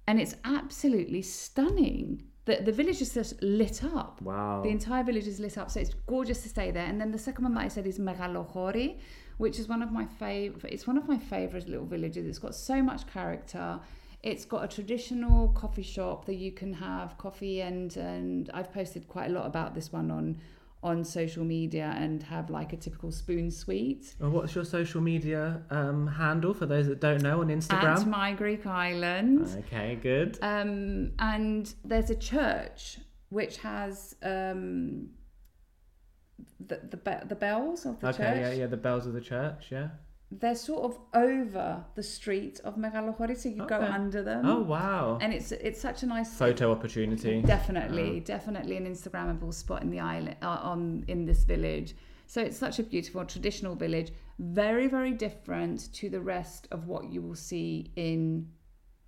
and 0.08 0.20
it's 0.20 0.36
absolutely 0.46 1.22
stunning. 1.22 2.24
The, 2.46 2.58
the 2.62 2.72
village 2.74 3.02
is 3.02 3.14
just 3.14 3.42
lit 3.42 3.84
up. 3.84 4.22
Wow. 4.22 4.62
The 4.64 4.70
entire 4.70 5.04
village 5.04 5.28
is 5.28 5.40
lit 5.40 5.58
up, 5.58 5.72
so 5.72 5.80
it's 5.80 5.94
gorgeous 6.08 6.44
to 6.44 6.50
stay 6.50 6.72
there. 6.72 6.86
And 6.86 7.00
then 7.00 7.12
the 7.12 7.18
second 7.18 7.44
one 7.46 7.54
that 7.56 7.62
I 7.64 7.68
said 7.70 7.88
is 7.88 8.00
Megalochori, 8.00 9.00
which 9.38 9.60
is 9.60 9.68
one 9.68 9.82
of 9.82 9.92
my 9.92 10.06
favorite. 10.06 10.74
It's 10.74 10.88
one 10.88 10.98
of 10.98 11.08
my 11.08 11.18
favorite 11.18 11.68
little 11.68 11.86
villages. 11.86 12.26
It's 12.26 12.40
got 12.40 12.56
so 12.56 12.82
much 12.82 13.08
character. 13.08 13.80
It's 14.22 14.46
got 14.46 14.64
a 14.64 14.68
traditional 14.68 15.50
coffee 15.50 15.84
shop 15.84 16.26
that 16.26 16.36
you 16.36 16.52
can 16.52 16.74
have 16.74 17.18
coffee 17.18 17.62
and 17.62 17.96
and 17.98 18.50
I've 18.54 18.72
posted 18.74 19.08
quite 19.08 19.30
a 19.30 19.34
lot 19.34 19.46
about 19.46 19.76
this 19.76 19.92
one 19.92 20.12
on 20.12 20.38
on 20.84 21.04
social 21.04 21.46
media 21.46 21.96
and 21.98 22.22
have 22.24 22.50
like 22.50 22.74
a 22.74 22.78
typical 22.78 23.12
spoon 23.12 23.50
sweet. 23.50 24.16
Well, 24.20 24.32
what's 24.32 24.54
your 24.54 24.66
social 24.66 25.00
media 25.00 25.62
um, 25.70 26.08
handle 26.08 26.54
for 26.54 26.66
those 26.66 26.88
that 26.88 27.00
don't 27.00 27.22
know 27.22 27.40
on 27.40 27.48
Instagram? 27.48 28.02
At 28.02 28.08
my 28.08 28.34
Greek 28.34 28.66
island. 28.66 29.48
Okay, 29.60 29.98
good. 30.02 30.38
Um, 30.42 31.12
and 31.20 31.74
there's 31.86 32.10
a 32.10 32.16
church 32.16 33.00
which 33.30 33.58
has 33.58 34.16
um, 34.22 35.10
the 36.60 36.80
the, 36.90 36.98
be- 36.98 37.26
the 37.28 37.36
bells 37.36 37.86
of 37.86 38.00
the 38.00 38.08
okay, 38.08 38.18
church. 38.18 38.28
Okay, 38.28 38.42
yeah, 38.42 38.52
yeah, 38.52 38.68
the 38.68 38.78
bells 38.78 39.06
of 39.06 39.14
the 39.14 39.22
church, 39.22 39.68
yeah. 39.70 39.90
They're 40.32 40.56
sort 40.56 40.84
of 40.84 41.00
over 41.14 41.86
the 41.94 42.02
street 42.02 42.60
of 42.64 42.76
Megalochori, 42.76 43.38
so 43.38 43.50
you 43.50 43.66
go 43.68 43.80
under 43.80 44.24
them. 44.24 44.46
Oh 44.46 44.62
wow. 44.62 45.20
And 45.22 45.34
it's 45.34 45.52
it's 45.52 45.80
such 45.80 46.02
a 46.04 46.08
nice 46.08 46.34
Photo 46.34 46.72
opportunity. 46.72 47.42
Definitely, 47.42 48.20
definitely 48.22 48.78
an 48.78 48.88
Instagrammable 48.88 49.54
spot 49.54 49.84
in 49.84 49.92
the 49.92 50.00
island 50.00 50.38
uh, 50.42 50.60
on 50.64 51.06
in 51.08 51.26
this 51.26 51.44
village. 51.44 51.96
So 52.26 52.42
it's 52.42 52.58
such 52.58 52.80
a 52.80 52.84
beautiful 52.84 53.26
traditional 53.26 53.76
village, 53.76 54.12
very 54.40 54.88
very 54.88 55.12
different 55.12 55.94
to 55.94 56.10
the 56.10 56.20
rest 56.20 56.68
of 56.72 56.88
what 56.88 57.12
you 57.12 57.22
will 57.22 57.36
see 57.36 57.92
in 57.96 58.50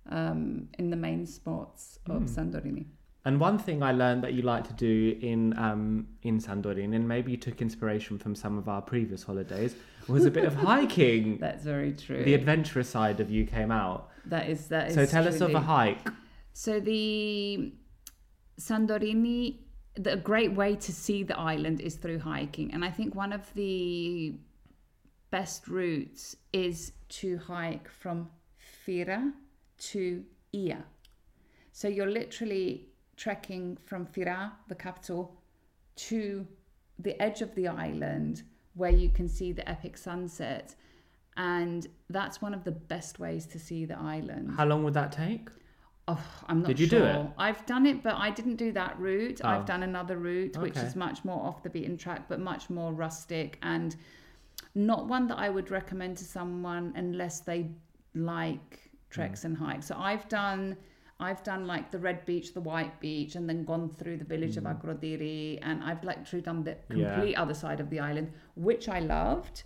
um, 0.08 0.68
in 0.78 0.90
the 0.90 0.96
main 0.96 1.26
spots 1.26 1.98
of. 2.08 2.22
Santorini. 2.22 2.86
And 3.26 3.40
one 3.40 3.58
thing 3.58 3.82
I 3.82 3.90
learned 3.90 4.22
that 4.22 4.34
you 4.34 4.42
like 4.42 4.68
to 4.68 4.72
do 4.72 5.18
in 5.20 5.58
um, 5.58 6.06
in 6.22 6.38
Santorini, 6.38 6.94
and 6.94 7.08
maybe 7.08 7.32
you 7.32 7.36
took 7.36 7.60
inspiration 7.60 8.18
from 8.18 8.36
some 8.36 8.56
of 8.56 8.68
our 8.68 8.80
previous 8.80 9.24
holidays, 9.24 9.74
was 10.06 10.26
a 10.26 10.30
bit 10.30 10.44
of 10.44 10.54
hiking. 10.70 11.38
That's 11.38 11.64
very 11.64 11.92
true. 11.92 12.22
the 12.22 12.34
adventurous 12.34 12.88
side 12.88 13.18
of 13.18 13.28
you 13.28 13.44
came 13.44 13.72
out. 13.72 14.10
that 14.26 14.48
is 14.48 14.68
that 14.68 14.90
is. 14.90 14.94
So 14.94 15.04
tell 15.06 15.26
us 15.26 15.40
of 15.40 15.52
a 15.56 15.60
hike. 15.60 16.08
So 16.52 16.78
the 16.78 17.72
Santorini, 18.60 19.56
the 19.96 20.12
a 20.12 20.16
great 20.16 20.52
way 20.52 20.76
to 20.76 20.92
see 20.92 21.24
the 21.24 21.36
island 21.36 21.80
is 21.80 21.96
through 21.96 22.20
hiking, 22.20 22.72
and 22.72 22.84
I 22.84 22.92
think 22.92 23.16
one 23.16 23.32
of 23.32 23.52
the 23.54 24.36
best 25.32 25.66
routes 25.66 26.36
is 26.52 26.92
to 27.08 27.38
hike 27.38 27.88
from 27.88 28.30
Fira 28.86 29.32
to 29.90 30.24
Oia. 30.54 30.84
So 31.72 31.88
you're 31.88 32.14
literally 32.20 32.86
trekking 33.16 33.76
from 33.84 34.06
Fira, 34.06 34.52
the 34.68 34.74
capital, 34.74 35.34
to 35.96 36.46
the 36.98 37.20
edge 37.20 37.42
of 37.42 37.54
the 37.54 37.68
island 37.68 38.42
where 38.74 38.90
you 38.90 39.08
can 39.10 39.28
see 39.28 39.52
the 39.52 39.66
epic 39.68 39.96
sunset. 39.96 40.74
And 41.38 41.86
that's 42.10 42.40
one 42.40 42.54
of 42.54 42.64
the 42.64 42.72
best 42.72 43.18
ways 43.18 43.46
to 43.46 43.58
see 43.58 43.84
the 43.84 43.98
island. 43.98 44.52
How 44.56 44.64
long 44.66 44.84
would 44.84 44.94
that 44.94 45.12
take? 45.12 45.48
Oh, 46.08 46.24
I'm 46.46 46.60
not 46.60 46.68
Did 46.68 46.78
you 46.80 46.86
sure. 46.86 47.00
do 47.00 47.04
it? 47.06 47.26
I've 47.36 47.66
done 47.66 47.84
it, 47.84 48.02
but 48.02 48.14
I 48.14 48.30
didn't 48.30 48.56
do 48.56 48.72
that 48.72 48.98
route. 48.98 49.40
Oh. 49.42 49.48
I've 49.48 49.66
done 49.66 49.82
another 49.82 50.18
route, 50.18 50.56
which 50.58 50.76
is 50.76 50.94
much 50.94 51.24
more 51.24 51.42
off 51.44 51.62
the 51.62 51.70
beaten 51.70 51.96
track, 51.96 52.28
but 52.28 52.38
much 52.38 52.70
more 52.70 52.92
rustic 52.92 53.58
and 53.62 53.96
not 54.74 55.06
one 55.08 55.26
that 55.26 55.38
I 55.38 55.48
would 55.50 55.70
recommend 55.70 56.16
to 56.18 56.24
someone 56.24 56.92
unless 56.96 57.40
they 57.40 57.70
like 58.14 58.90
treks 59.10 59.40
Mm. 59.40 59.44
and 59.46 59.56
hikes. 59.56 59.86
So 59.86 59.96
I've 59.98 60.28
done. 60.28 60.76
I've 61.18 61.42
done 61.42 61.66
like 61.66 61.90
the 61.90 61.98
red 61.98 62.26
beach, 62.26 62.52
the 62.52 62.60
white 62.60 63.00
beach, 63.00 63.36
and 63.36 63.48
then 63.48 63.64
gone 63.64 63.88
through 63.88 64.18
the 64.18 64.24
village 64.24 64.56
of 64.58 64.64
Agrodiri, 64.64 65.58
and 65.62 65.82
I've 65.82 66.04
literally 66.04 66.42
done 66.42 66.62
the 66.64 66.72
Mm. 66.72 66.98
Yeah. 66.98 67.14
complete 67.14 67.34
other 67.36 67.54
side 67.54 67.80
of 67.80 67.88
the 67.90 68.00
island, 68.00 68.32
which 68.54 68.88
I 68.88 69.00
loved. 69.00 69.62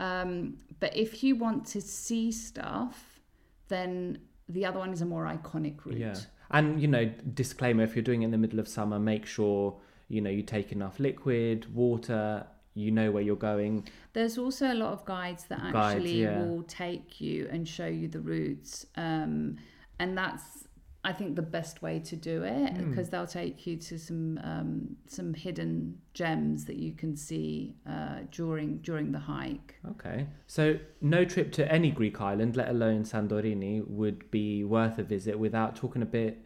Um, 0.00 0.58
but 0.80 0.96
if 0.96 1.22
you 1.22 1.36
want 1.36 1.66
to 1.66 1.80
see 1.80 2.32
stuff, 2.32 3.20
then 3.68 4.18
the 4.48 4.64
other 4.64 4.78
one 4.78 4.92
is 4.92 5.02
a 5.02 5.06
more 5.06 5.24
iconic 5.26 5.84
route. 5.84 5.98
Yeah. 5.98 6.16
And 6.50 6.80
you 6.80 6.88
know, 6.88 7.06
disclaimer: 7.34 7.82
if 7.82 7.94
you're 7.94 8.02
doing 8.02 8.22
it 8.22 8.26
in 8.26 8.30
the 8.30 8.38
middle 8.38 8.58
of 8.58 8.68
summer, 8.68 8.98
make 8.98 9.26
sure 9.26 9.76
you 10.08 10.20
know 10.20 10.30
you 10.30 10.42
take 10.42 10.72
enough 10.72 10.98
liquid, 11.00 11.74
water. 11.74 12.46
You 12.76 12.90
know 12.90 13.12
where 13.12 13.22
you're 13.22 13.36
going. 13.36 13.88
There's 14.14 14.36
also 14.36 14.72
a 14.72 14.74
lot 14.74 14.92
of 14.92 15.04
guides 15.04 15.44
that 15.44 15.60
Guides, 15.60 15.94
actually 15.94 16.22
yeah. 16.22 16.40
will 16.42 16.64
take 16.64 17.20
you 17.20 17.48
and 17.52 17.68
show 17.68 17.86
you 17.86 18.08
the 18.08 18.20
routes, 18.20 18.84
um, 18.96 19.58
and 20.00 20.18
that's 20.18 20.63
I 21.04 21.12
think 21.12 21.36
the 21.36 21.42
best 21.42 21.82
way 21.82 22.00
to 22.00 22.16
do 22.16 22.42
it 22.44 22.72
Hmm. 22.72 22.88
because 22.88 23.10
they'll 23.10 23.26
take 23.26 23.66
you 23.66 23.76
to 23.76 23.98
some 23.98 24.38
um, 24.42 24.96
some 25.06 25.34
hidden 25.34 25.98
gems 26.14 26.64
that 26.64 26.76
you 26.76 26.92
can 26.92 27.14
see 27.16 27.76
uh, 27.86 28.20
during 28.30 28.78
during 28.78 29.12
the 29.12 29.18
hike. 29.18 29.74
Okay. 29.92 30.26
So 30.46 30.78
no 31.00 31.24
trip 31.24 31.52
to 31.52 31.70
any 31.70 31.90
Greek 31.90 32.20
island, 32.20 32.56
let 32.56 32.68
alone 32.70 33.02
Santorini, 33.04 33.86
would 33.86 34.30
be 34.30 34.64
worth 34.64 34.98
a 34.98 35.02
visit 35.02 35.38
without 35.38 35.76
talking 35.76 36.02
a 36.02 36.06
bit 36.06 36.42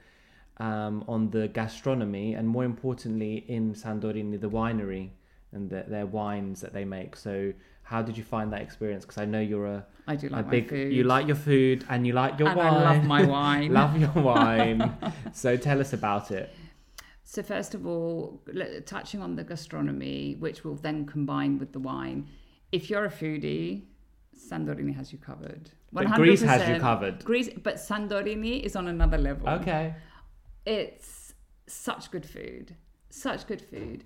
um, 0.58 1.04
on 1.06 1.30
the 1.30 1.46
gastronomy 1.48 2.34
and 2.34 2.48
more 2.48 2.64
importantly 2.64 3.44
in 3.48 3.74
Santorini, 3.74 4.40
the 4.40 4.50
winery 4.50 5.10
and 5.52 5.70
the, 5.70 5.84
their 5.86 6.06
wines 6.06 6.60
that 6.62 6.72
they 6.72 6.84
make. 6.84 7.14
So 7.16 7.52
how 7.88 8.02
did 8.02 8.18
you 8.18 8.22
find 8.22 8.52
that 8.52 8.60
experience? 8.60 9.04
Because 9.06 9.16
I 9.16 9.24
know 9.24 9.40
you're 9.40 9.66
a, 9.66 9.86
I 10.06 10.14
do 10.14 10.28
a 10.28 10.30
like 10.36 10.44
my 10.44 10.50
big, 10.50 10.68
food. 10.68 10.92
you 10.92 11.04
like 11.04 11.26
your 11.26 11.36
food 11.36 11.86
and 11.88 12.06
you 12.06 12.12
like 12.12 12.38
your 12.38 12.48
And 12.48 12.58
wine. 12.58 12.74
I 12.74 12.82
love 12.92 13.04
my 13.04 13.24
wine. 13.24 13.72
love 13.80 13.98
your 13.98 14.10
wine. 14.30 14.94
so 15.32 15.56
tell 15.56 15.80
us 15.80 15.94
about 15.94 16.30
it. 16.30 16.54
So 17.24 17.42
first 17.42 17.74
of 17.74 17.86
all, 17.86 18.42
touching 18.84 19.22
on 19.22 19.36
the 19.36 19.44
gastronomy, 19.44 20.36
which 20.38 20.64
will 20.64 20.74
then 20.74 21.06
combine 21.06 21.58
with 21.58 21.72
the 21.72 21.78
wine. 21.78 22.28
If 22.72 22.90
you're 22.90 23.06
a 23.06 23.10
foodie, 23.10 23.84
Sandorini 24.36 24.94
has 24.94 25.10
you 25.10 25.18
covered. 25.18 25.70
But 25.90 26.12
Greece 26.12 26.42
has 26.42 26.68
you 26.68 26.78
covered. 26.78 27.24
Greece, 27.24 27.48
but 27.62 27.76
Sandorini 27.76 28.62
is 28.62 28.76
on 28.76 28.88
another 28.88 29.16
level. 29.16 29.48
Okay. 29.48 29.94
It's 30.66 31.32
such 31.66 32.10
good 32.10 32.26
food, 32.26 32.76
such 33.08 33.46
good 33.46 33.62
food, 33.62 34.04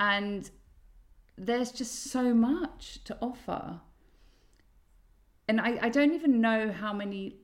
and 0.00 0.50
there's 1.36 1.72
just 1.72 2.10
so 2.10 2.34
much 2.34 3.02
to 3.04 3.16
offer. 3.20 3.80
And 5.48 5.60
I, 5.60 5.78
I 5.82 5.88
don't 5.88 6.14
even 6.14 6.40
know 6.40 6.70
how 6.70 6.92
many 6.92 7.36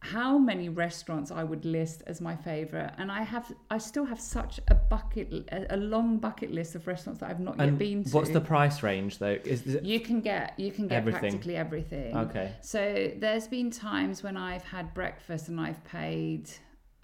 how 0.00 0.38
many 0.38 0.68
restaurants 0.68 1.32
I 1.32 1.42
would 1.42 1.64
list 1.64 2.02
as 2.06 2.20
my 2.20 2.36
favorite, 2.36 2.92
and 2.98 3.10
I 3.10 3.22
have 3.22 3.52
I 3.70 3.78
still 3.78 4.04
have 4.04 4.20
such 4.20 4.60
a 4.68 4.74
bucket 4.74 5.48
a, 5.50 5.76
long 5.76 6.18
bucket 6.18 6.52
list 6.52 6.74
of 6.74 6.86
restaurants 6.86 7.20
that 7.20 7.30
I've 7.30 7.40
not 7.40 7.58
yet 7.58 7.76
been 7.78 8.04
to. 8.04 8.10
what's 8.10 8.30
the 8.30 8.40
price 8.40 8.82
range 8.82 9.18
though? 9.18 9.38
Is, 9.44 9.62
is 9.66 9.82
You 9.82 10.00
can 10.00 10.20
get 10.20 10.58
you 10.58 10.70
can 10.70 10.86
get 10.86 10.98
Everything. 10.98 11.20
practically 11.20 11.56
everything. 11.56 12.16
Okay. 12.16 12.52
So 12.60 13.10
there's 13.16 13.48
been 13.48 13.70
times 13.70 14.22
when 14.22 14.36
I've 14.36 14.64
had 14.64 14.94
breakfast 14.94 15.48
and 15.48 15.60
I've 15.60 15.82
paid 15.84 16.50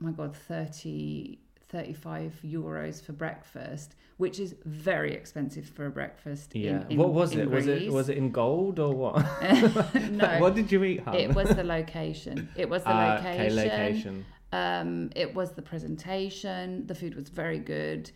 oh 0.01 0.05
my 0.05 0.13
god 0.13 0.37
30 0.37 1.41
35 1.73 2.39
euros 2.45 3.03
for 3.03 3.13
breakfast, 3.13 3.97
which 4.19 4.39
is 4.39 4.55
very 4.67 5.13
expensive 5.15 5.67
for 5.67 5.87
a 5.87 5.91
breakfast. 5.91 6.55
yeah. 6.55 6.85
in- 6.89 6.99
what 6.99 7.13
was 7.13 7.33
in 7.33 7.41
it? 7.41 7.51
Was 7.51 7.67
it 7.67 7.91
was 7.91 8.09
it 8.11 8.19
in 8.19 8.31
gold 8.31 8.79
or 8.79 8.93
what? 8.95 9.17
no. 10.11 10.39
what 10.39 10.55
did 10.55 10.71
you 10.71 10.85
eat, 10.85 11.01
hon? 11.01 11.15
It 11.15 11.35
was 11.35 11.49
the 11.49 11.65
location. 11.65 12.49
It 12.57 12.69
was 12.69 12.83
the 12.85 12.91
Ah, 12.91 13.15
location. 13.17 13.41
okay, 13.41 13.51
location. 13.71 14.25
Um, 14.53 15.11
it 15.17 15.35
was 15.35 15.53
the 15.53 15.63
presentation. 15.63 16.87
The 16.87 16.95
food 16.95 17.15
was 17.15 17.29
very 17.31 17.59
good. 17.59 18.11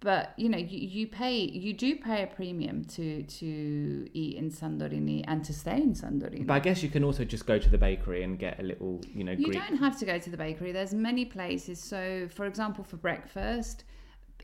But 0.00 0.32
you 0.36 0.48
know, 0.48 0.58
you, 0.58 0.78
you 0.78 1.06
pay 1.08 1.36
you 1.38 1.72
do 1.72 1.96
pay 1.96 2.22
a 2.22 2.26
premium 2.28 2.84
to 2.84 3.24
to 3.24 4.08
eat 4.12 4.36
in 4.36 4.50
Santorini 4.50 5.24
and 5.26 5.44
to 5.44 5.52
stay 5.52 5.76
in 5.76 5.94
Santorini. 5.94 6.46
But 6.46 6.54
I 6.54 6.60
guess 6.60 6.82
you 6.84 6.88
can 6.88 7.02
also 7.02 7.24
just 7.24 7.46
go 7.46 7.58
to 7.58 7.68
the 7.68 7.78
bakery 7.78 8.22
and 8.22 8.38
get 8.38 8.60
a 8.60 8.62
little, 8.62 9.00
you 9.12 9.24
know, 9.24 9.32
You 9.32 9.46
Greek. 9.46 9.58
don't 9.58 9.78
have 9.78 9.98
to 9.98 10.04
go 10.04 10.18
to 10.18 10.30
the 10.30 10.36
bakery. 10.36 10.70
There's 10.70 10.94
many 10.94 11.24
places. 11.24 11.80
So, 11.80 12.28
for 12.32 12.46
example, 12.46 12.84
for 12.84 12.96
breakfast, 12.96 13.84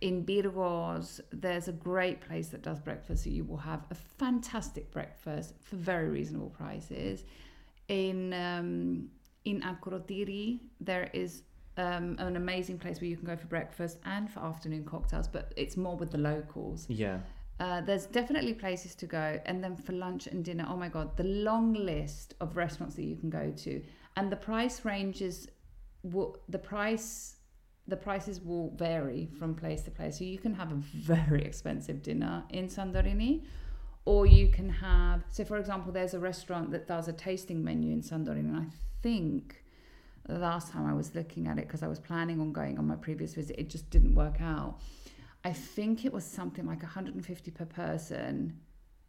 in 0.00 0.24
Pyrgos, 0.24 1.20
there's 1.30 1.68
a 1.68 1.72
great 1.72 2.20
place 2.20 2.48
that 2.48 2.62
does 2.62 2.80
breakfast. 2.80 3.24
So 3.24 3.30
you 3.30 3.44
will 3.44 3.56
have 3.58 3.84
a 3.90 3.94
fantastic 3.94 4.90
breakfast 4.90 5.54
for 5.62 5.76
very 5.76 6.08
reasonable 6.08 6.50
prices. 6.50 7.24
In 7.88 8.32
um, 8.32 9.08
in 9.44 9.60
Akrotiri, 9.60 10.58
there 10.80 11.10
is 11.12 11.42
um, 11.76 12.16
an 12.18 12.36
amazing 12.36 12.78
place 12.78 13.00
where 13.00 13.08
you 13.08 13.16
can 13.16 13.26
go 13.26 13.36
for 13.36 13.46
breakfast 13.46 13.98
and 14.04 14.30
for 14.30 14.40
afternoon 14.40 14.84
cocktails, 14.84 15.28
but 15.28 15.52
it's 15.56 15.76
more 15.76 15.96
with 15.96 16.10
the 16.10 16.18
locals. 16.18 16.86
Yeah. 16.88 17.18
Uh, 17.60 17.80
there's 17.80 18.06
definitely 18.06 18.54
places 18.54 18.94
to 18.96 19.06
go, 19.06 19.40
and 19.46 19.62
then 19.62 19.76
for 19.76 19.92
lunch 19.92 20.26
and 20.26 20.44
dinner. 20.44 20.66
Oh 20.68 20.76
my 20.76 20.88
god, 20.88 21.16
the 21.16 21.24
long 21.24 21.72
list 21.72 22.34
of 22.40 22.56
restaurants 22.56 22.96
that 22.96 23.04
you 23.04 23.16
can 23.16 23.30
go 23.30 23.52
to, 23.58 23.82
and 24.16 24.30
the 24.30 24.36
price 24.36 24.84
ranges. 24.84 25.48
Will, 26.02 26.36
the 26.50 26.58
price, 26.58 27.36
the 27.88 27.96
prices 27.96 28.38
will 28.40 28.74
vary 28.76 29.30
from 29.38 29.54
place 29.54 29.82
to 29.82 29.90
place. 29.90 30.18
So 30.18 30.24
you 30.24 30.38
can 30.38 30.52
have 30.52 30.70
a 30.70 30.74
very 30.74 31.42
expensive 31.42 32.02
dinner 32.02 32.44
in 32.50 32.66
Santorini, 32.68 33.44
or 34.04 34.26
you 34.26 34.48
can 34.48 34.68
have. 34.68 35.24
So, 35.30 35.44
for 35.44 35.56
example, 35.56 35.92
there's 35.92 36.12
a 36.12 36.18
restaurant 36.18 36.72
that 36.72 36.86
does 36.86 37.08
a 37.08 37.12
tasting 37.12 37.64
menu 37.64 37.90
in 37.90 38.02
Santorini, 38.02 38.50
and 38.50 38.56
I 38.56 38.66
think 39.00 39.63
the 40.26 40.38
last 40.38 40.72
time 40.72 40.86
I 40.86 40.94
was 40.94 41.14
looking 41.14 41.46
at 41.46 41.58
it 41.58 41.66
because 41.66 41.82
I 41.82 41.88
was 41.88 41.98
planning 41.98 42.40
on 42.40 42.52
going 42.52 42.78
on 42.78 42.86
my 42.86 42.96
previous 42.96 43.34
visit, 43.34 43.56
it 43.58 43.68
just 43.68 43.90
didn't 43.90 44.14
work 44.14 44.40
out. 44.40 44.80
I 45.44 45.52
think 45.52 46.04
it 46.04 46.12
was 46.12 46.24
something 46.24 46.66
like 46.66 46.82
150 46.82 47.50
per 47.50 47.66
person, 47.66 48.58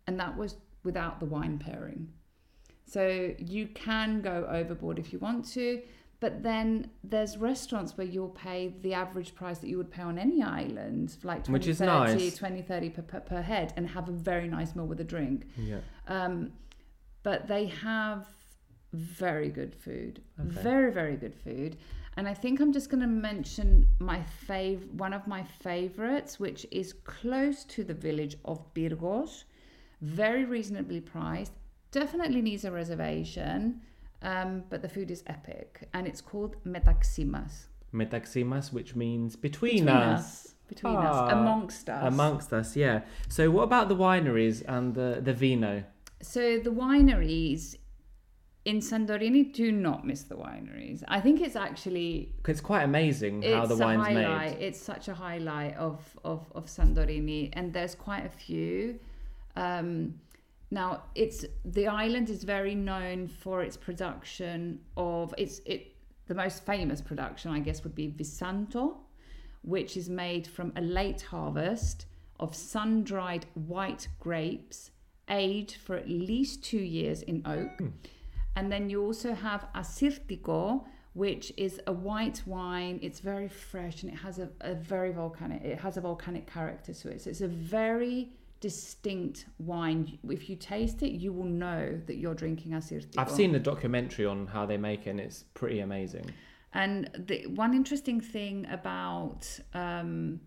and 0.08 0.20
that 0.20 0.38
was 0.38 0.58
without 0.84 1.20
the 1.20 1.26
wine 1.26 1.58
pairing. 1.58 2.10
So 2.86 3.34
you 3.40 3.68
can 3.68 4.22
go 4.22 4.48
overboard 4.50 5.00
if 5.00 5.14
you 5.14 5.20
want 5.20 5.50
to, 5.54 5.82
but 6.20 6.44
then 6.44 6.90
there's 7.04 7.38
restaurants 7.38 7.98
where 7.98 8.08
you'll 8.08 8.30
pay 8.30 8.76
the 8.82 8.94
average 8.94 9.34
price 9.36 9.60
that 9.60 9.68
you 9.68 9.78
would 9.78 9.92
pay 9.92 10.02
on 10.02 10.18
any 10.18 10.44
island, 10.44 11.16
like 11.24 11.46
20, 11.46 11.52
Which 11.54 11.68
is 11.68 11.80
30, 11.80 11.92
nice. 11.92 12.38
20, 12.38 12.62
30 12.62 12.90
per, 12.90 13.02
per, 13.02 13.20
per 13.22 13.42
head, 13.42 13.74
and 13.78 13.88
have 13.90 14.10
a 14.10 14.12
very 14.12 14.48
nice 14.48 14.76
meal 14.76 14.86
with 14.86 15.00
a 15.00 15.04
drink. 15.04 15.48
Yeah. 15.58 15.80
Um, 16.08 16.52
but 17.24 17.48
they 17.48 17.68
have 17.68 18.28
very 18.96 19.50
good 19.50 19.74
food, 19.76 20.22
Okay. 20.40 20.62
very 20.62 20.92
very 20.92 21.16
good 21.16 21.36
food. 21.36 21.78
And 22.18 22.28
I 22.30 22.34
think 22.34 22.62
I'm 22.62 22.72
just 22.72 22.90
going 22.90 23.02
to 23.02 23.08
mention 23.08 23.88
my 24.00 24.24
fav, 24.48 24.90
one 24.94 25.12
of 25.14 25.28
my 25.28 25.44
favorites, 25.44 26.40
which 26.40 26.66
is 26.72 26.94
close 26.94 27.66
to 27.66 27.84
the 27.84 27.94
village 27.94 28.38
of 28.46 28.74
Pyrgos, 28.74 29.44
very 30.02 30.46
reasonably 30.46 31.02
priced. 31.02 31.52
Definitely 31.92 32.42
needs 32.42 32.64
a 32.64 32.72
reservation, 32.72 33.82
um, 34.22 34.64
but 34.70 34.82
the 34.82 34.88
food 34.90 35.12
is 35.12 35.24
epic, 35.28 35.90
and 35.94 36.08
it's 36.08 36.22
called 36.22 36.56
Metaxi 36.66 37.26
mas. 37.26 37.68
Metaximas, 37.94 38.72
which 38.74 38.96
means 38.96 39.36
between, 39.36 39.86
Between 39.86 39.90
us. 39.90 40.20
us, 40.20 40.56
between 40.68 40.96
Ah, 40.98 41.26
us, 41.26 41.32
amongst 41.34 41.90
us, 41.90 42.04
Amongst 42.14 42.54
us, 42.54 42.76
yeah. 42.76 43.02
So, 43.30 43.52
what 43.52 43.64
about 43.64 43.88
the 43.90 43.96
wineries 43.96 44.64
and 44.68 44.94
the, 44.96 45.20
the 45.22 45.34
vino? 45.34 45.84
So 46.22 46.60
the 46.60 46.72
wineries 46.72 47.76
in 48.66 48.80
Santorini 48.80 49.54
do 49.54 49.72
not 49.72 50.06
miss 50.06 50.24
the 50.24 50.36
wineries. 50.36 51.04
I 51.08 51.22
think 51.22 51.40
it's 51.40 51.56
actually 51.56 52.34
it's 52.48 52.62
quite 52.62 52.84
amazing 52.84 53.44
how 53.44 53.62
it's 53.62 53.70
the 53.70 53.78
wine's 53.78 54.14
made. 54.14 54.58
It's 54.60 54.82
such 54.82 55.08
a 55.08 55.14
highlight 55.14 55.78
of 55.78 56.02
of 56.24 56.52
of 56.56 56.66
Santorini, 56.66 57.52
and 57.54 57.72
there's 57.72 57.96
quite 57.96 58.26
a 58.26 58.30
few. 58.30 59.00
Um, 59.56 60.16
now, 60.72 61.04
it's 61.14 61.46
the 61.64 61.88
island 61.88 62.30
is 62.30 62.44
very 62.44 62.74
known 62.74 63.28
for 63.28 63.62
its 63.62 63.78
production 63.78 64.80
of 64.98 65.34
it's 65.38 65.62
it. 65.66 65.92
The 66.28 66.34
most 66.34 66.66
famous 66.66 67.02
production, 67.02 67.52
I 67.52 67.60
guess, 67.60 67.84
would 67.84 67.94
be 67.94 68.08
Vinsanto, 68.08 68.96
which 69.62 69.96
is 69.96 70.10
made 70.10 70.48
from 70.48 70.74
a 70.76 70.82
late 70.82 71.22
harvest 71.22 72.08
of 72.40 72.56
sun-dried 72.56 73.46
white 73.54 74.08
grapes, 74.20 74.90
aged 75.30 75.76
for 75.76 75.96
at 75.96 76.10
least 76.10 76.64
two 76.64 76.80
years 76.80 77.22
in 77.22 77.44
oak. 77.46 77.92
And 78.56 78.72
then 78.72 78.90
you 78.90 79.04
also 79.04 79.34
have 79.34 79.68
Assyrtiko, 79.76 80.86
which 81.14 81.52
is 81.58 81.82
a 81.88 81.94
white 81.94 82.42
wine. 82.46 83.00
It's 83.02 83.20
very 83.20 83.48
fresh 83.48 84.04
and 84.04 84.12
it 84.12 84.18
has 84.18 84.40
a, 84.40 84.50
a 84.62 84.76
very 84.76 85.12
volcanic. 85.12 85.64
It 85.64 85.80
has 85.80 85.98
a 85.98 86.02
volcanic 86.02 86.52
character 86.52 86.94
to 86.94 87.10
it. 87.10 87.22
So 87.22 87.30
it's 87.30 87.42
a 87.42 87.48
very 87.48 88.32
distinct 88.60 89.46
wine. 89.60 90.18
If 90.30 90.50
you 90.50 90.56
taste 90.56 91.04
it, 91.04 91.12
you 91.12 91.32
will 91.32 91.52
know 91.66 92.00
that 92.08 92.16
you're 92.16 92.34
drinking 92.34 92.72
Assyrtiko. 92.72 93.18
I've 93.18 93.32
seen 93.32 93.52
the 93.52 93.60
documentary 93.60 94.26
on 94.26 94.48
how 94.48 94.66
they 94.66 94.78
make 94.78 95.08
it, 95.08 95.12
and 95.12 95.20
it's 95.20 95.44
pretty 95.54 95.82
amazing. 95.82 96.32
And 96.74 97.10
the 97.28 97.48
one 97.48 97.74
interesting 97.74 98.20
thing 98.20 98.66
about 98.70 99.48
um, 99.74 100.40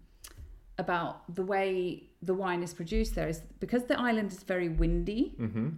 about 0.78 1.34
the 1.34 1.42
way 1.42 2.04
the 2.22 2.34
wine 2.34 2.62
is 2.62 2.72
produced 2.74 3.14
there 3.14 3.28
is 3.28 3.42
because 3.60 3.84
the 3.84 3.98
island 3.98 4.32
is 4.32 4.42
very 4.42 4.68
windy. 4.68 5.34
hmm 5.36 5.68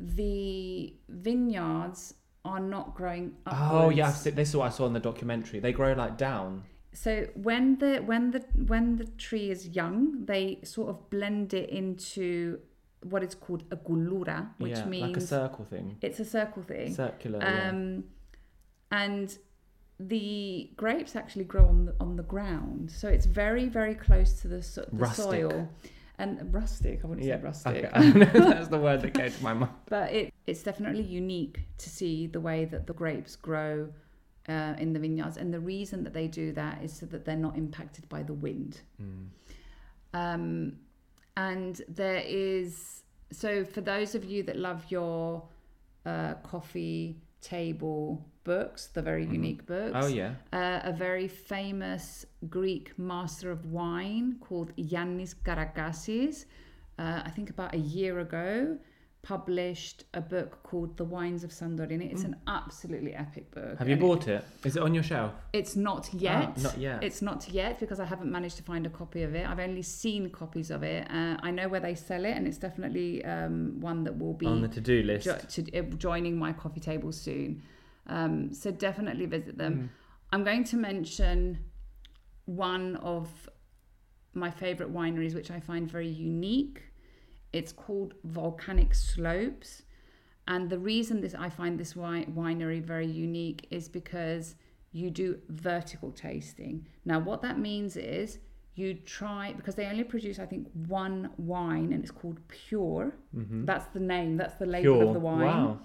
The 0.00 0.94
vineyards 1.08 2.14
are 2.44 2.60
not 2.60 2.94
growing 2.94 3.34
upwards. 3.46 3.84
Oh 3.84 3.90
yeah, 3.90 4.10
seen, 4.12 4.34
this 4.34 4.50
is 4.50 4.56
what 4.56 4.66
I 4.66 4.70
saw 4.70 4.86
in 4.86 4.92
the 4.92 5.00
documentary. 5.00 5.60
They 5.60 5.72
grow 5.72 5.92
like 5.92 6.16
down. 6.16 6.64
So 6.92 7.26
when 7.34 7.78
the 7.78 7.98
when 7.98 8.30
the 8.30 8.44
when 8.66 8.96
the 8.96 9.04
tree 9.04 9.50
is 9.50 9.68
young, 9.68 10.24
they 10.24 10.60
sort 10.64 10.88
of 10.88 11.10
blend 11.10 11.54
it 11.54 11.70
into 11.70 12.60
what 13.02 13.22
is 13.22 13.34
called 13.34 13.64
a 13.70 13.76
kouloura, 13.76 14.48
which 14.58 14.72
yeah, 14.72 14.84
means 14.84 15.08
like 15.08 15.16
a 15.16 15.20
circle 15.20 15.64
thing, 15.64 15.96
it's 16.00 16.20
a 16.20 16.24
circle 16.24 16.62
thing. 16.62 16.94
circular. 16.94 17.38
yeah. 17.40 17.68
um, 17.68 18.04
and 18.90 19.38
the 20.00 20.70
grapes 20.76 21.14
actually 21.14 21.44
grow 21.44 21.66
on 21.66 21.84
the 21.86 21.94
on 22.00 22.16
the 22.16 22.22
ground, 22.22 22.90
so 22.90 23.08
it's 23.08 23.26
very 23.26 23.66
very 23.66 23.94
close 23.94 24.40
to 24.40 24.48
the, 24.48 24.62
so- 24.62 24.88
the 24.92 25.10
soil. 25.12 25.68
And 26.18 26.52
rustic, 26.52 27.00
I 27.04 27.06
wouldn't 27.06 27.26
yeah, 27.26 27.36
say 27.36 27.42
rustic, 27.44 27.84
okay. 27.96 28.10
That's 28.38 28.68
the 28.68 28.78
word 28.78 29.02
that 29.02 29.14
came 29.14 29.30
to 29.30 29.42
my 29.42 29.54
mind. 29.54 29.72
but 29.88 30.12
it, 30.12 30.34
it's 30.46 30.62
definitely 30.62 31.02
unique 31.02 31.60
to 31.78 31.88
see 31.88 32.26
the 32.26 32.40
way 32.40 32.64
that 32.64 32.88
the 32.88 32.92
grapes 32.92 33.36
grow 33.36 33.88
uh, 34.48 34.74
in 34.78 34.92
the 34.92 34.98
vineyards. 34.98 35.36
And 35.36 35.54
the 35.54 35.60
reason 35.60 36.02
that 36.04 36.12
they 36.12 36.26
do 36.26 36.52
that 36.52 36.82
is 36.82 36.92
so 36.92 37.06
that 37.06 37.24
they're 37.24 37.36
not 37.36 37.56
impacted 37.56 38.08
by 38.08 38.24
the 38.24 38.32
wind. 38.32 38.80
Um, 40.12 40.72
and 41.36 41.80
there 41.88 42.22
is, 42.26 43.02
so 43.30 43.64
for 43.64 43.80
those 43.80 44.16
of 44.16 44.24
you 44.24 44.42
that 44.42 44.56
love 44.56 44.86
your 44.88 45.44
uh, 46.04 46.34
coffee 46.42 47.16
table 47.40 48.26
books, 48.52 48.80
the 48.98 49.02
very 49.10 49.24
unique 49.38 49.62
books. 49.74 49.94
Oh 50.02 50.08
yeah, 50.20 50.30
Uh, 50.60 50.92
a 50.92 50.94
very 51.06 51.28
famous 51.54 52.06
Greek 52.58 52.86
master 53.12 53.48
of 53.56 53.60
wine 53.80 54.26
called 54.46 54.68
Yiannis 54.90 55.32
Karakasis, 55.46 56.36
uh, 57.02 57.20
I 57.28 57.30
think 57.36 57.48
about 57.54 57.70
a 57.80 57.82
year 57.98 58.14
ago, 58.26 58.50
published 59.34 59.98
a 60.14 60.22
book 60.34 60.52
called 60.68 60.90
The 61.00 61.04
Wines 61.16 61.42
of 61.46 61.50
Santorini. 61.50 62.06
It's 62.12 62.24
an 62.30 62.36
absolutely 62.58 63.12
epic 63.24 63.46
book. 63.56 63.74
have 63.80 63.88
you 63.90 63.96
and 63.96 64.02
it- 64.02 64.06
bought 64.06 64.26
it? 64.36 64.42
Is 64.68 64.74
it 64.78 64.82
on 64.88 64.92
your 64.98 65.02
shelf? 65.12 65.32
It's 65.60 65.74
not 65.76 66.04
yet. 66.28 66.48
Ah, 66.56 66.62
not 66.68 66.76
yet. 66.88 66.98
It's 67.08 67.20
not 67.30 67.40
yet 67.60 67.72
because 67.82 67.98
I 68.04 68.06
haven't 68.12 68.30
managed 68.38 68.56
to 68.60 68.62
find 68.72 68.86
a 68.86 68.92
copy 69.02 69.20
of 69.28 69.34
it. 69.34 69.44
I've 69.50 69.64
only 69.68 69.82
seen 69.82 70.22
copies 70.42 70.70
of 70.76 70.80
it. 70.94 71.02
Uh, 71.18 71.36
I 71.48 71.50
know 71.58 71.68
where 71.72 71.80
they 71.88 71.96
sell 72.10 72.24
it, 72.30 72.34
and 72.38 72.44
it's 72.48 72.60
definitely 72.68 73.10
um, 73.34 73.56
one 73.90 73.98
that 74.06 74.16
will 74.22 74.34
be 74.44 74.46
on 74.46 74.62
the 74.66 74.68
to-do 74.76 74.98
list. 75.02 75.24
jo- 75.26 75.42
to, 75.54 75.60
uh, 75.78 75.82
joining 76.06 76.34
my 76.46 76.52
coffee 76.62 76.80
table 76.90 77.12
soon. 77.12 77.50
Um, 78.08 78.52
so 78.52 78.70
definitely 78.70 79.26
visit 79.26 79.58
them. 79.58 79.74
Mm. 79.74 79.88
I'm 80.32 80.44
going 80.44 80.64
to 80.64 80.76
mention 80.76 81.58
one 82.46 82.96
of 82.96 83.28
my 84.34 84.50
favorite 84.50 84.92
wineries, 84.92 85.34
which 85.34 85.50
I 85.50 85.60
find 85.60 85.90
very 85.90 86.08
unique. 86.08 86.82
It's 87.52 87.72
called 87.72 88.14
Volcanic 88.24 88.94
Slopes. 88.94 89.82
And 90.46 90.70
the 90.70 90.78
reason 90.78 91.20
this 91.20 91.34
I 91.34 91.50
find 91.50 91.78
this 91.78 91.92
wi- 91.92 92.24
winery 92.26 92.82
very 92.82 93.06
unique 93.06 93.66
is 93.70 93.88
because 93.88 94.54
you 94.92 95.10
do 95.10 95.38
vertical 95.50 96.10
tasting. 96.12 96.86
Now, 97.04 97.18
what 97.20 97.42
that 97.42 97.58
means 97.58 97.96
is 97.96 98.38
you 98.74 98.94
try 98.94 99.52
because 99.52 99.74
they 99.74 99.86
only 99.86 100.04
produce, 100.04 100.38
I 100.38 100.46
think, 100.46 100.68
one 100.86 101.30
wine, 101.36 101.92
and 101.92 102.02
it's 102.02 102.10
called 102.10 102.38
Pure. 102.48 103.12
That's 103.34 103.86
the 103.92 104.00
name. 104.00 104.36
That's 104.38 104.54
the 104.54 104.66
label 104.66 104.92
Mm-hmm. 104.92 104.98
Pure. 105.00 105.08
of 105.08 105.14
the 105.14 105.20
wine. 105.20 105.40
Wow. 105.46 105.78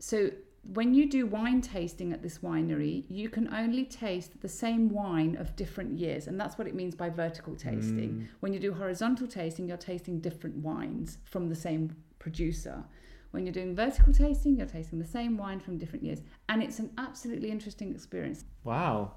So 0.00 0.30
when 0.72 0.94
you 0.94 1.08
do 1.08 1.26
wine 1.26 1.60
tasting 1.60 2.12
at 2.12 2.22
this 2.22 2.38
winery, 2.38 3.04
you 3.08 3.28
can 3.28 3.52
only 3.52 3.84
taste 3.84 4.40
the 4.40 4.48
same 4.48 4.88
wine 4.88 5.36
of 5.36 5.54
different 5.56 5.98
years, 5.98 6.26
and 6.26 6.40
that's 6.40 6.56
what 6.56 6.66
it 6.66 6.74
means 6.74 6.94
by 6.94 7.10
vertical 7.10 7.54
tasting. 7.54 8.10
Mm. 8.10 8.26
When 8.40 8.52
you 8.52 8.60
do 8.60 8.72
horizontal 8.72 9.26
tasting, 9.26 9.68
you're 9.68 9.76
tasting 9.76 10.20
different 10.20 10.56
wines 10.56 11.18
from 11.24 11.48
the 11.48 11.54
same 11.54 11.94
producer. 12.18 12.82
When 13.32 13.44
you're 13.44 13.52
doing 13.52 13.74
vertical 13.74 14.12
tasting, 14.12 14.56
you're 14.56 14.66
tasting 14.66 14.98
the 14.98 15.06
same 15.06 15.36
wine 15.36 15.60
from 15.60 15.76
different 15.76 16.04
years, 16.04 16.22
and 16.48 16.62
it's 16.62 16.78
an 16.78 16.90
absolutely 16.98 17.50
interesting 17.50 17.90
experience. 17.92 18.44
Wow. 18.62 19.12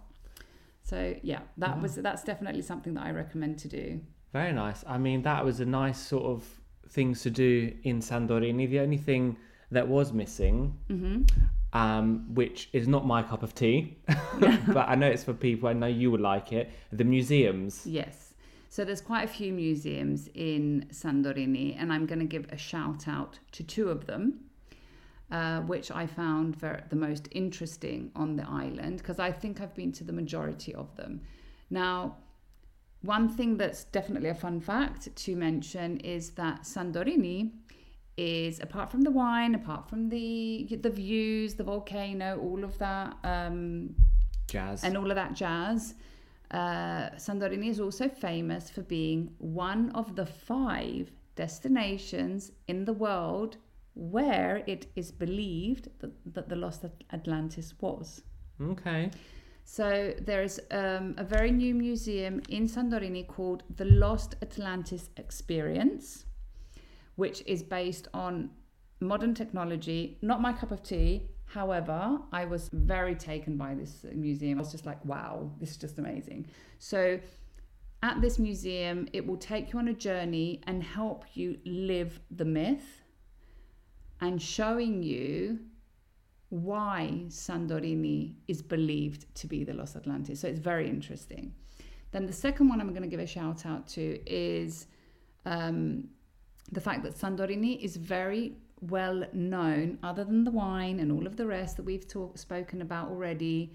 So 0.84 1.16
yeah, 1.22 1.42
that 1.58 1.82
was 1.82 1.96
that's 1.96 2.24
definitely 2.24 2.62
something 2.62 2.94
that 2.96 3.04
I 3.04 3.12
recommend 3.12 3.60
to 3.60 3.68
do. 3.68 4.02
Very 4.34 4.54
nice. 4.54 4.84
I 4.88 4.98
mean, 4.98 5.22
that 5.24 5.44
was 5.44 5.60
a 5.60 5.66
nice 5.66 6.00
sort 6.00 6.26
of 6.26 6.46
things 6.90 7.22
to 7.24 7.30
do 7.30 7.74
in 7.84 8.00
Sandorini. 8.00 8.70
The 8.70 8.80
only 8.80 8.98
thing 8.98 9.38
that 9.72 9.88
was 9.88 10.14
missing, 10.14 10.78
hmm 10.88 11.24
um, 11.74 12.34
which 12.34 12.70
is 12.74 12.88
not 12.88 13.06
my 13.06 13.22
cup 13.22 13.44
of 13.44 13.54
tea, 13.54 13.98
but 14.40 14.90
I 14.90 14.96
know 14.96 15.08
it's 15.08 15.24
for 15.24 15.34
people. 15.34 15.70
I 15.70 15.74
know 15.74 15.88
you 15.88 16.10
would 16.12 16.22
like 16.22 16.54
it. 16.54 16.72
The 16.92 17.04
museums. 17.04 17.86
Yes. 17.86 18.34
So 18.70 18.84
there's 18.84 19.02
quite 19.02 19.24
a 19.24 19.28
few 19.28 19.54
museums 19.54 20.30
in 20.34 20.88
Santorini, 20.92 21.76
and 21.80 21.92
I'm 21.92 22.06
going 22.06 22.20
to 22.20 22.26
give 22.26 22.48
a 22.52 22.58
shout 22.58 23.08
out 23.08 23.40
to 23.54 23.64
two 23.64 23.90
of 23.90 24.06
them, 24.08 24.40
uh, 25.32 25.62
which 25.62 25.92
I 25.92 26.06
found 26.08 26.56
ver- 26.56 26.84
the 26.90 26.96
most 26.96 27.28
interesting 27.32 28.12
on 28.16 28.36
the 28.36 28.48
island 28.48 28.98
because 29.00 29.20
I 29.20 29.32
think 29.32 29.62
I've 29.62 29.76
been 29.76 29.92
to 29.94 30.04
the 30.04 30.14
majority 30.14 30.74
of 30.74 30.96
them. 30.96 31.22
Now, 31.70 32.18
one 33.02 33.30
thing 33.30 33.58
that's 33.58 33.84
definitely 33.86 34.30
a 34.30 34.36
fun 34.36 34.60
fact 34.60 35.16
to 35.16 35.36
mention 35.36 36.00
is 36.00 36.32
that 36.32 36.64
Santorini 36.64 37.52
is 38.18 38.60
apart 38.60 38.90
from 38.90 39.02
the 39.02 39.12
wine, 39.12 39.56
apart 39.56 39.88
from 39.90 40.10
the 40.10 40.68
the 40.82 40.90
views, 40.90 41.56
the 41.56 41.64
volcano, 41.64 42.40
all 42.40 42.64
of 42.64 42.78
that, 42.80 43.16
um, 43.24 43.96
Jazz. 44.48 44.84
and 44.84 44.98
all 44.98 45.10
of 45.10 45.16
that 45.16 45.34
jazz. 45.34 45.96
Uh, 46.50 47.10
Santorini 47.18 47.68
is 47.70 47.80
also 47.80 48.08
famous 48.08 48.70
for 48.70 48.82
being 48.82 49.32
one 49.38 49.92
of 49.92 50.16
the 50.16 50.26
five 50.26 51.12
destinations 51.36 52.52
in 52.68 52.86
the 52.86 52.94
world 52.94 53.58
where 53.96 54.64
it 54.68 54.88
is 54.96 55.12
believed 55.12 55.90
that, 56.00 56.12
that 56.34 56.48
the 56.48 56.56
lost 56.56 56.86
Atlantis 57.12 57.74
was. 57.82 58.22
okay. 58.62 59.12
So 59.70 60.14
there 60.22 60.44
is 60.44 60.62
um, 60.72 61.14
a 61.18 61.26
very 61.26 61.52
new 61.52 61.76
museum 61.76 62.42
in 62.48 62.68
Santorini 62.68 63.28
called 63.28 63.64
the 63.76 63.84
Lost 63.84 64.36
Atlantis 64.42 65.10
Experience, 65.18 66.26
which 67.18 67.44
is 67.46 67.62
based 67.62 68.08
on 68.14 68.50
modern 69.02 69.34
technology. 69.36 70.18
Not 70.22 70.42
my 70.42 70.54
cup 70.54 70.72
of 70.72 70.82
tea. 70.82 71.30
However, 71.46 72.20
I 72.32 72.46
was 72.46 72.70
very 72.72 73.16
taken 73.16 73.58
by 73.58 73.76
this 73.76 74.06
museum. 74.14 74.58
I 74.58 74.62
was 74.62 74.72
just 74.72 74.86
like, 74.86 75.04
wow, 75.06 75.52
this 75.60 75.72
is 75.72 75.78
just 75.78 75.98
amazing. 75.98 76.48
So 76.80 77.20
at 78.04 78.22
this 78.22 78.38
museum, 78.38 79.08
it 79.14 79.26
will 79.26 79.38
take 79.38 79.74
you 79.74 79.80
on 79.80 79.88
a 79.88 79.94
journey 79.94 80.62
and 80.68 80.84
help 80.84 81.26
you 81.34 81.58
live 81.66 82.20
the 82.32 82.46
myth 82.46 83.04
and 84.22 84.42
showing 84.42 85.04
you 85.04 85.60
why 86.50 87.24
Santorini 87.28 88.36
is 88.48 88.62
believed 88.62 89.34
to 89.36 89.48
be 89.48 89.64
the 89.64 89.74
Lost 89.74 89.96
Atlantis. 89.96 90.42
So 90.42 90.48
it's 90.48 90.60
very 90.60 90.88
interesting. 90.88 91.54
Then 92.12 92.26
the 92.26 92.34
second 92.34 92.70
one 92.70 92.80
I'm 92.80 92.90
going 92.90 93.02
to 93.02 93.08
give 93.08 93.20
a 93.20 93.28
shout 93.28 93.66
out 93.66 93.88
to 93.90 94.20
is 94.26 94.88
um, 95.46 96.10
the 96.72 96.82
fact 96.82 97.04
that 97.04 97.16
Santorini 97.16 97.80
is 97.80 97.96
very 97.98 98.54
well 98.82 99.24
known, 99.34 99.98
other 100.04 100.24
than 100.24 100.44
the 100.44 100.52
wine 100.52 101.00
and 101.00 101.12
all 101.12 101.26
of 101.26 101.36
the 101.36 101.48
rest 101.48 101.78
that 101.78 101.84
we've 101.84 102.08
talk, 102.08 102.38
spoken 102.38 102.82
about 102.82 103.10
already. 103.10 103.74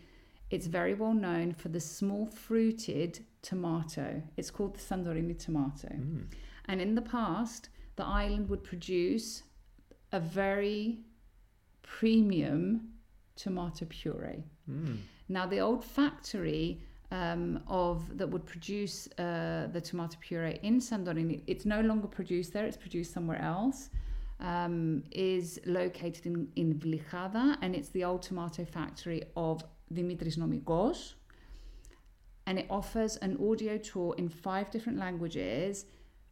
It's 0.50 0.66
very 0.66 0.94
well 0.94 1.14
known 1.14 1.55
for 1.55 1.68
the 1.68 1.81
small 1.81 2.26
fruited 2.26 3.20
tomato. 3.40 4.22
It's 4.37 4.50
called 4.50 4.74
the 4.74 4.81
Santorini 4.81 5.38
tomato. 5.38 5.88
Mm. 5.88 6.26
And 6.66 6.81
in 6.81 6.94
the 6.94 7.02
past, 7.02 7.70
the 7.96 8.05
island 8.05 8.48
would 8.48 8.62
produce 8.62 9.42
a 10.12 10.20
very 10.20 11.00
premium 11.83 12.92
tomato 13.35 13.87
puree. 13.88 14.44
Mm. 14.70 14.98
Now, 15.28 15.46
the 15.46 15.61
old 15.61 15.85
factory 15.85 16.83
um, 17.12 17.61
of 17.68 18.16
that 18.16 18.27
would 18.27 18.46
produce 18.46 19.07
uh, 19.18 19.68
the 19.70 19.81
tomato 19.81 20.16
puree 20.20 20.59
in 20.62 20.81
Santorini, 20.81 21.42
it's 21.46 21.66
no 21.66 21.83
longer 21.83 22.09
produced 22.09 22.53
there; 22.55 22.64
it's 22.64 22.77
produced 22.77 23.12
somewhere 23.12 23.40
else. 23.40 23.90
Um, 24.40 25.05
is 25.12 25.61
located 25.66 26.27
in 26.27 26.48
in 26.57 26.75
Vlichada, 26.81 27.57
and 27.61 27.77
it's 27.77 27.90
the 27.90 28.03
old 28.03 28.22
tomato 28.22 28.64
factory 28.64 29.22
of 29.37 29.62
Dimitris 29.92 30.37
Nomikos. 30.38 31.14
And 32.46 32.59
it 32.59 32.66
offers 32.68 33.16
an 33.18 33.37
audio 33.48 33.79
tour 33.79 34.16
in 34.18 34.29
five 34.29 34.70
different 34.70 34.98
languages, 34.98 35.85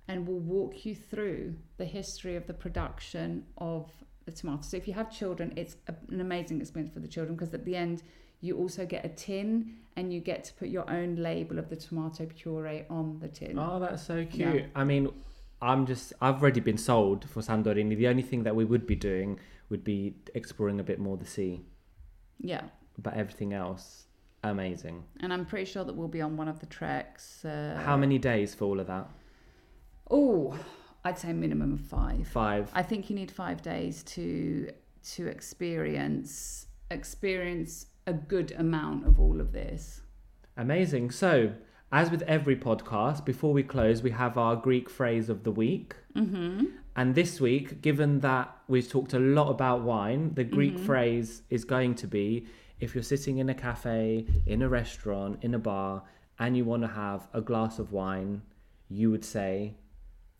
and 0.09 0.27
will 0.27 0.40
walk 0.40 0.85
you 0.87 0.95
through 0.95 1.55
the 1.77 1.85
history 1.85 2.35
of 2.37 2.47
the 2.47 2.55
production 2.55 3.45
of 3.59 3.88
the 4.25 4.33
tomato. 4.33 4.62
So 4.62 4.77
if 4.77 4.88
you 4.88 4.95
have 4.95 5.11
children, 5.11 5.53
it's 5.57 5.77
an 5.87 6.21
amazing 6.21 6.61
experience 6.61 6.95
for 6.95 7.01
the 7.01 7.09
children 7.09 7.37
because 7.37 7.55
at 7.55 7.64
the 7.64 7.77
end 7.77 8.03
you 8.40 8.57
also 8.57 8.87
get 8.87 9.05
a 9.05 9.09
tin 9.09 9.74
and 9.96 10.12
you 10.12 10.20
get 10.20 10.44
to 10.44 10.55
put 10.55 10.68
your 10.68 10.88
own 10.90 11.16
label 11.16 11.59
of 11.59 11.68
the 11.68 11.76
tomato 11.76 12.26
puree 12.26 12.85
on 12.88 13.18
the 13.20 13.29
tin. 13.29 13.59
Oh, 13.59 13.79
that's 13.81 14.03
so 14.03 14.24
cute. 14.24 14.55
Yeah. 14.55 14.66
I 14.74 14.85
mean, 14.85 15.11
I'm 15.61 15.85
just, 15.87 16.12
I've 16.20 16.40
already 16.40 16.61
been 16.61 16.79
sold 16.79 17.29
for 17.29 17.40
Santorini. 17.42 17.96
The 17.96 18.09
only 18.09 18.22
thing 18.22 18.44
that 18.44 18.57
we 18.57 18.64
would 18.64 18.87
be 18.87 18.94
doing 18.96 19.38
would 19.68 19.85
be 19.85 20.14
exploring 20.35 20.81
a 20.81 20.83
bit 20.83 20.98
more 20.98 21.16
the 21.16 21.26
sea, 21.26 21.61
Yeah. 22.38 22.62
but 22.98 23.14
everything 23.14 23.53
else, 23.53 24.07
amazing. 24.42 25.05
And 25.20 25.33
I'm 25.33 25.44
pretty 25.44 25.66
sure 25.70 25.85
that 25.85 25.94
we'll 25.94 26.09
be 26.09 26.22
on 26.22 26.37
one 26.37 26.48
of 26.48 26.61
the 26.61 26.66
treks. 26.66 27.44
Uh, 27.44 27.81
How 27.85 27.96
many 27.96 28.18
days 28.18 28.55
for 28.55 28.64
all 28.64 28.81
of 28.81 28.87
that? 28.87 29.09
Oh, 30.11 30.59
I'd 31.05 31.18
say 31.18 31.33
minimum 31.33 31.74
of 31.74 31.81
five. 31.81 32.26
Five. 32.29 32.70
I 32.74 32.83
think 32.83 33.11
you 33.11 33.16
need 33.16 33.31
five 33.31 33.62
days 33.62 34.03
to 34.05 34.70
to 35.14 35.26
experience 35.29 36.66
experience 36.90 37.87
a 38.10 38.13
good 38.13 38.51
amount 38.58 39.06
of 39.08 39.19
all 39.19 39.39
of 39.41 39.51
this. 39.51 40.01
Amazing. 40.58 41.12
So, 41.12 41.54
as 41.91 42.10
with 42.12 42.23
every 42.23 42.56
podcast, 42.56 43.25
before 43.25 43.54
we 43.54 43.63
close, 43.63 44.01
we 44.01 44.12
have 44.12 44.38
our 44.38 44.56
Greek 44.56 44.89
phrase 44.89 45.30
of 45.30 45.43
the 45.43 45.51
week. 45.51 45.95
Mm-hmm. 46.15 46.65
And 46.95 47.13
this 47.13 47.41
week, 47.41 47.82
given 47.82 48.21
that 48.21 48.56
we've 48.67 48.89
talked 48.89 49.13
a 49.13 49.19
lot 49.19 49.49
about 49.49 49.82
wine, 49.82 50.34
the 50.34 50.43
Greek 50.45 50.80
phrase 50.80 51.41
is 51.49 51.65
going 51.65 51.95
to 51.95 52.08
be 52.08 52.47
if 52.80 52.93
you're 52.93 53.04
sitting 53.04 53.38
in 53.38 53.49
a 53.49 53.54
cafe, 53.54 54.25
in 54.45 54.62
a 54.62 54.69
restaurant, 54.69 55.43
in 55.43 55.54
a 55.54 55.60
bar, 55.60 56.04
and 56.39 56.56
you 56.58 56.65
want 56.65 56.84
to 56.84 56.88
have 56.89 57.28
a 57.34 57.41
glass 57.41 57.80
of 57.80 57.91
wine, 57.91 58.41
you 58.89 59.10
would 59.12 59.25
say, 59.25 59.75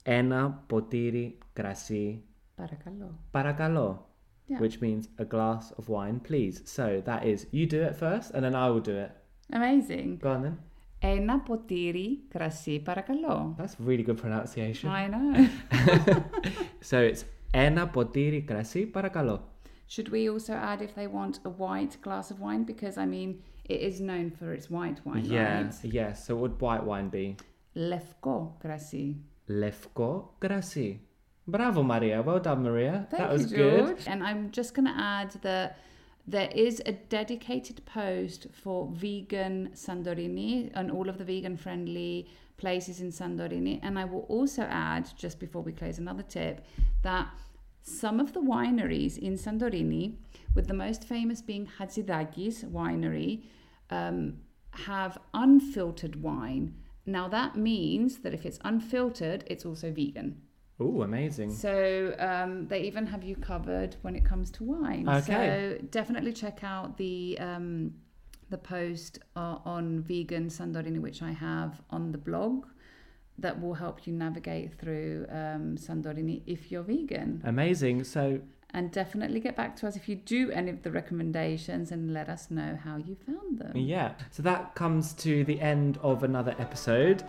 Ένα 0.04 0.64
ποτήρι 0.68 1.38
κρασί 1.54 2.24
Παρακαλώ. 2.56 3.20
παρακαλώ, 3.32 4.08
Yeah. 4.50 4.60
which 4.60 4.80
means 4.86 5.04
a 5.18 5.26
glass 5.26 5.72
of 5.80 5.84
wine, 5.90 6.18
please. 6.20 6.56
So 6.78 6.86
that 7.10 7.22
is, 7.26 7.48
you 7.58 7.66
do 7.76 7.82
it 7.90 7.96
first, 7.96 8.28
and 8.34 8.42
then 8.46 8.54
I 8.64 8.66
will 8.72 8.86
do 8.92 8.96
it. 9.06 9.12
Amazing. 9.60 10.08
Go 10.26 10.30
on 10.36 10.42
then. 10.44 10.58
Ένα 11.00 11.40
ποτήρι 11.40 12.20
κρασί 12.30 12.80
παρακαλώ. 12.80 13.56
That's 13.60 13.76
really 13.88 14.04
good 14.04 14.18
pronunciation. 14.24 14.90
I 14.90 15.08
know. 15.14 15.48
So 16.82 16.98
it's 17.12 17.24
ένα 17.52 17.88
ποτήρι 17.88 18.42
κρασί 18.42 18.86
παρακαλώ. 18.86 19.50
Should 19.88 20.10
we 20.10 20.28
also 20.30 20.54
add 20.54 20.82
if 20.82 20.94
they 20.96 21.08
want 21.08 21.36
a 21.46 21.50
white 21.64 21.96
glass 22.06 22.32
of 22.32 22.40
wine? 22.40 22.64
Because 22.72 22.98
I 22.98 23.06
mean, 23.06 23.30
it 23.74 23.80
is 23.90 24.00
known 24.00 24.32
for 24.40 24.48
its 24.58 24.68
white 24.70 25.00
wine, 25.06 25.26
Yeah, 25.26 25.62
right? 25.62 25.74
yes. 26.00 26.26
So 26.26 26.36
what 26.36 26.42
would 26.42 26.62
white 26.62 26.86
wine 26.92 27.10
be? 27.10 27.36
Lefko 27.92 28.36
κρασί. 28.64 29.16
Lefko 29.62 30.10
κρασί. 30.42 31.00
Bravo, 31.51 31.83
Maria. 31.83 32.23
Well 32.23 32.41
done, 32.41 32.63
Maria. 32.63 33.07
Thank 33.11 33.23
that 33.23 33.33
was 33.33 33.51
you, 33.51 33.57
good. 33.57 33.99
And 34.07 34.23
I'm 34.23 34.51
just 34.51 34.75
going 34.75 34.87
to 34.87 34.97
add 34.97 35.33
that 35.43 35.79
there 36.27 36.51
is 36.55 36.83
a 36.87 36.93
dedicated 36.93 37.85
post 37.87 38.47
for 38.53 38.89
vegan 38.93 39.71
Santorini 39.75 40.71
and 40.75 40.91
all 40.91 41.09
of 41.09 41.19
the 41.19 41.25
vegan 41.25 41.57
friendly 41.57 42.29
places 42.57 43.01
in 43.01 43.11
Santorini. 43.11 43.81
And 43.83 43.99
I 43.99 44.05
will 44.05 44.27
also 44.29 44.63
add, 44.63 45.11
just 45.17 45.41
before 45.41 45.63
we 45.63 45.73
close, 45.73 45.99
another 45.99 46.23
tip 46.23 46.65
that 47.03 47.29
some 47.83 48.21
of 48.21 48.33
the 48.33 48.41
wineries 48.41 49.19
in 49.19 49.35
Santorini, 49.35 50.15
with 50.55 50.69
the 50.69 50.75
most 50.75 51.05
famous 51.05 51.41
being 51.41 51.69
Hatzidakis 51.79 52.65
winery, 52.71 53.43
um, 53.91 54.39
have 54.73 55.19
unfiltered 55.35 56.23
wine. 56.23 56.75
Now 57.07 57.27
that 57.29 57.57
means 57.57 58.19
that 58.19 58.35
if 58.35 58.45
it's 58.47 58.59
unfiltered, 58.63 59.45
it's 59.47 59.65
also 59.65 59.91
vegan. 59.91 60.43
Oh, 60.81 61.03
amazing. 61.03 61.53
So 61.53 62.15
um, 62.19 62.67
they 62.69 62.81
even 62.83 63.07
have 63.07 63.23
you 63.23 63.37
covered 63.37 63.97
when 64.03 64.17
it 64.17 64.25
comes 64.25 64.51
to 64.53 64.65
wine. 64.65 65.09
Okay. 65.09 65.79
So 65.79 65.87
definitely 65.91 66.33
check 66.33 66.65
out 66.65 66.97
the 66.97 67.39
um, 67.39 67.93
the 68.49 68.59
post 68.59 69.19
uh, 69.37 69.59
on 69.65 70.03
vegan 70.03 70.49
Santorini, 70.49 71.01
which 71.01 71.23
I 71.23 71.33
have 71.33 71.81
on 71.91 72.13
the 72.13 72.19
blog, 72.19 72.67
that 73.39 73.61
will 73.61 73.75
help 73.75 74.07
you 74.07 74.13
navigate 74.13 74.79
through 74.79 75.27
um, 75.31 75.77
Santorini 75.77 76.43
if 76.47 76.73
you're 76.73 76.83
vegan. 76.83 77.43
Amazing. 77.45 78.05
So 78.05 78.41
And 78.73 78.91
definitely 78.91 79.41
get 79.41 79.55
back 79.57 79.77
to 79.77 79.87
us 79.89 79.97
if 79.97 80.09
you 80.09 80.17
do 80.17 80.51
any 80.51 80.71
of 80.71 80.83
the 80.83 80.91
recommendations 80.91 81.93
and 81.93 82.13
let 82.13 82.29
us 82.29 82.51
know 82.51 82.79
how 82.83 82.97
you 82.97 83.17
found 83.27 83.59
them. 83.59 83.77
yeah. 83.77 84.15
So 84.31 84.43
that 84.43 84.75
comes 84.75 85.13
to 85.15 85.45
the 85.45 85.61
end 85.61 85.99
of 86.03 86.23
another 86.25 86.55
episode. 86.59 87.23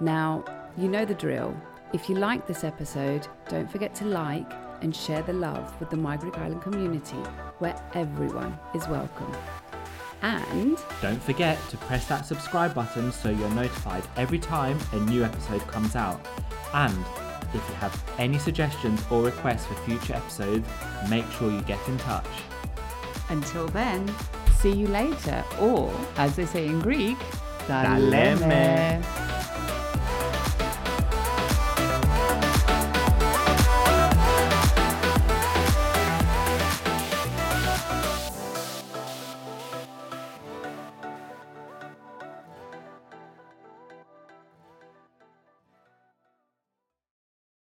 Now, 0.00 0.44
you 0.76 0.88
know 0.88 1.04
the 1.04 1.14
drill. 1.14 1.56
If 1.94 2.10
you 2.10 2.16
like 2.16 2.46
this 2.46 2.64
episode, 2.64 3.26
don't 3.48 3.70
forget 3.70 3.94
to 3.96 4.04
like 4.04 4.52
and 4.82 4.94
share 4.94 5.22
the 5.22 5.32
love 5.32 5.78
with 5.80 5.88
the 5.88 5.96
My 5.96 6.18
Greek 6.18 6.36
Island 6.36 6.60
community, 6.60 7.16
where 7.60 7.80
everyone 7.94 8.58
is 8.74 8.86
welcome. 8.88 9.34
And 10.20 10.76
Don't 11.00 11.22
forget 11.22 11.58
to 11.70 11.78
press 11.78 12.06
that 12.08 12.26
subscribe 12.26 12.74
button 12.74 13.10
so 13.10 13.30
you're 13.30 13.50
notified 13.50 14.04
every 14.16 14.38
time 14.38 14.78
a 14.92 14.96
new 14.96 15.24
episode 15.24 15.66
comes 15.68 15.96
out. 15.96 16.20
And 16.74 17.04
if 17.54 17.66
you 17.66 17.74
have 17.76 18.04
any 18.18 18.38
suggestions 18.38 19.02
or 19.10 19.22
requests 19.22 19.64
for 19.64 19.74
future 19.86 20.14
episodes, 20.14 20.68
make 21.08 21.24
sure 21.32 21.50
you 21.50 21.62
get 21.62 21.80
in 21.88 21.96
touch. 21.98 22.26
Until 23.30 23.66
then, 23.68 24.12
see 24.58 24.72
you 24.72 24.88
later, 24.88 25.42
or 25.58 25.90
as 26.16 26.36
they 26.36 26.44
say 26.44 26.66
in 26.66 26.80
Greek, 26.80 27.18
Ta 27.66 27.96
leme. 27.98 29.27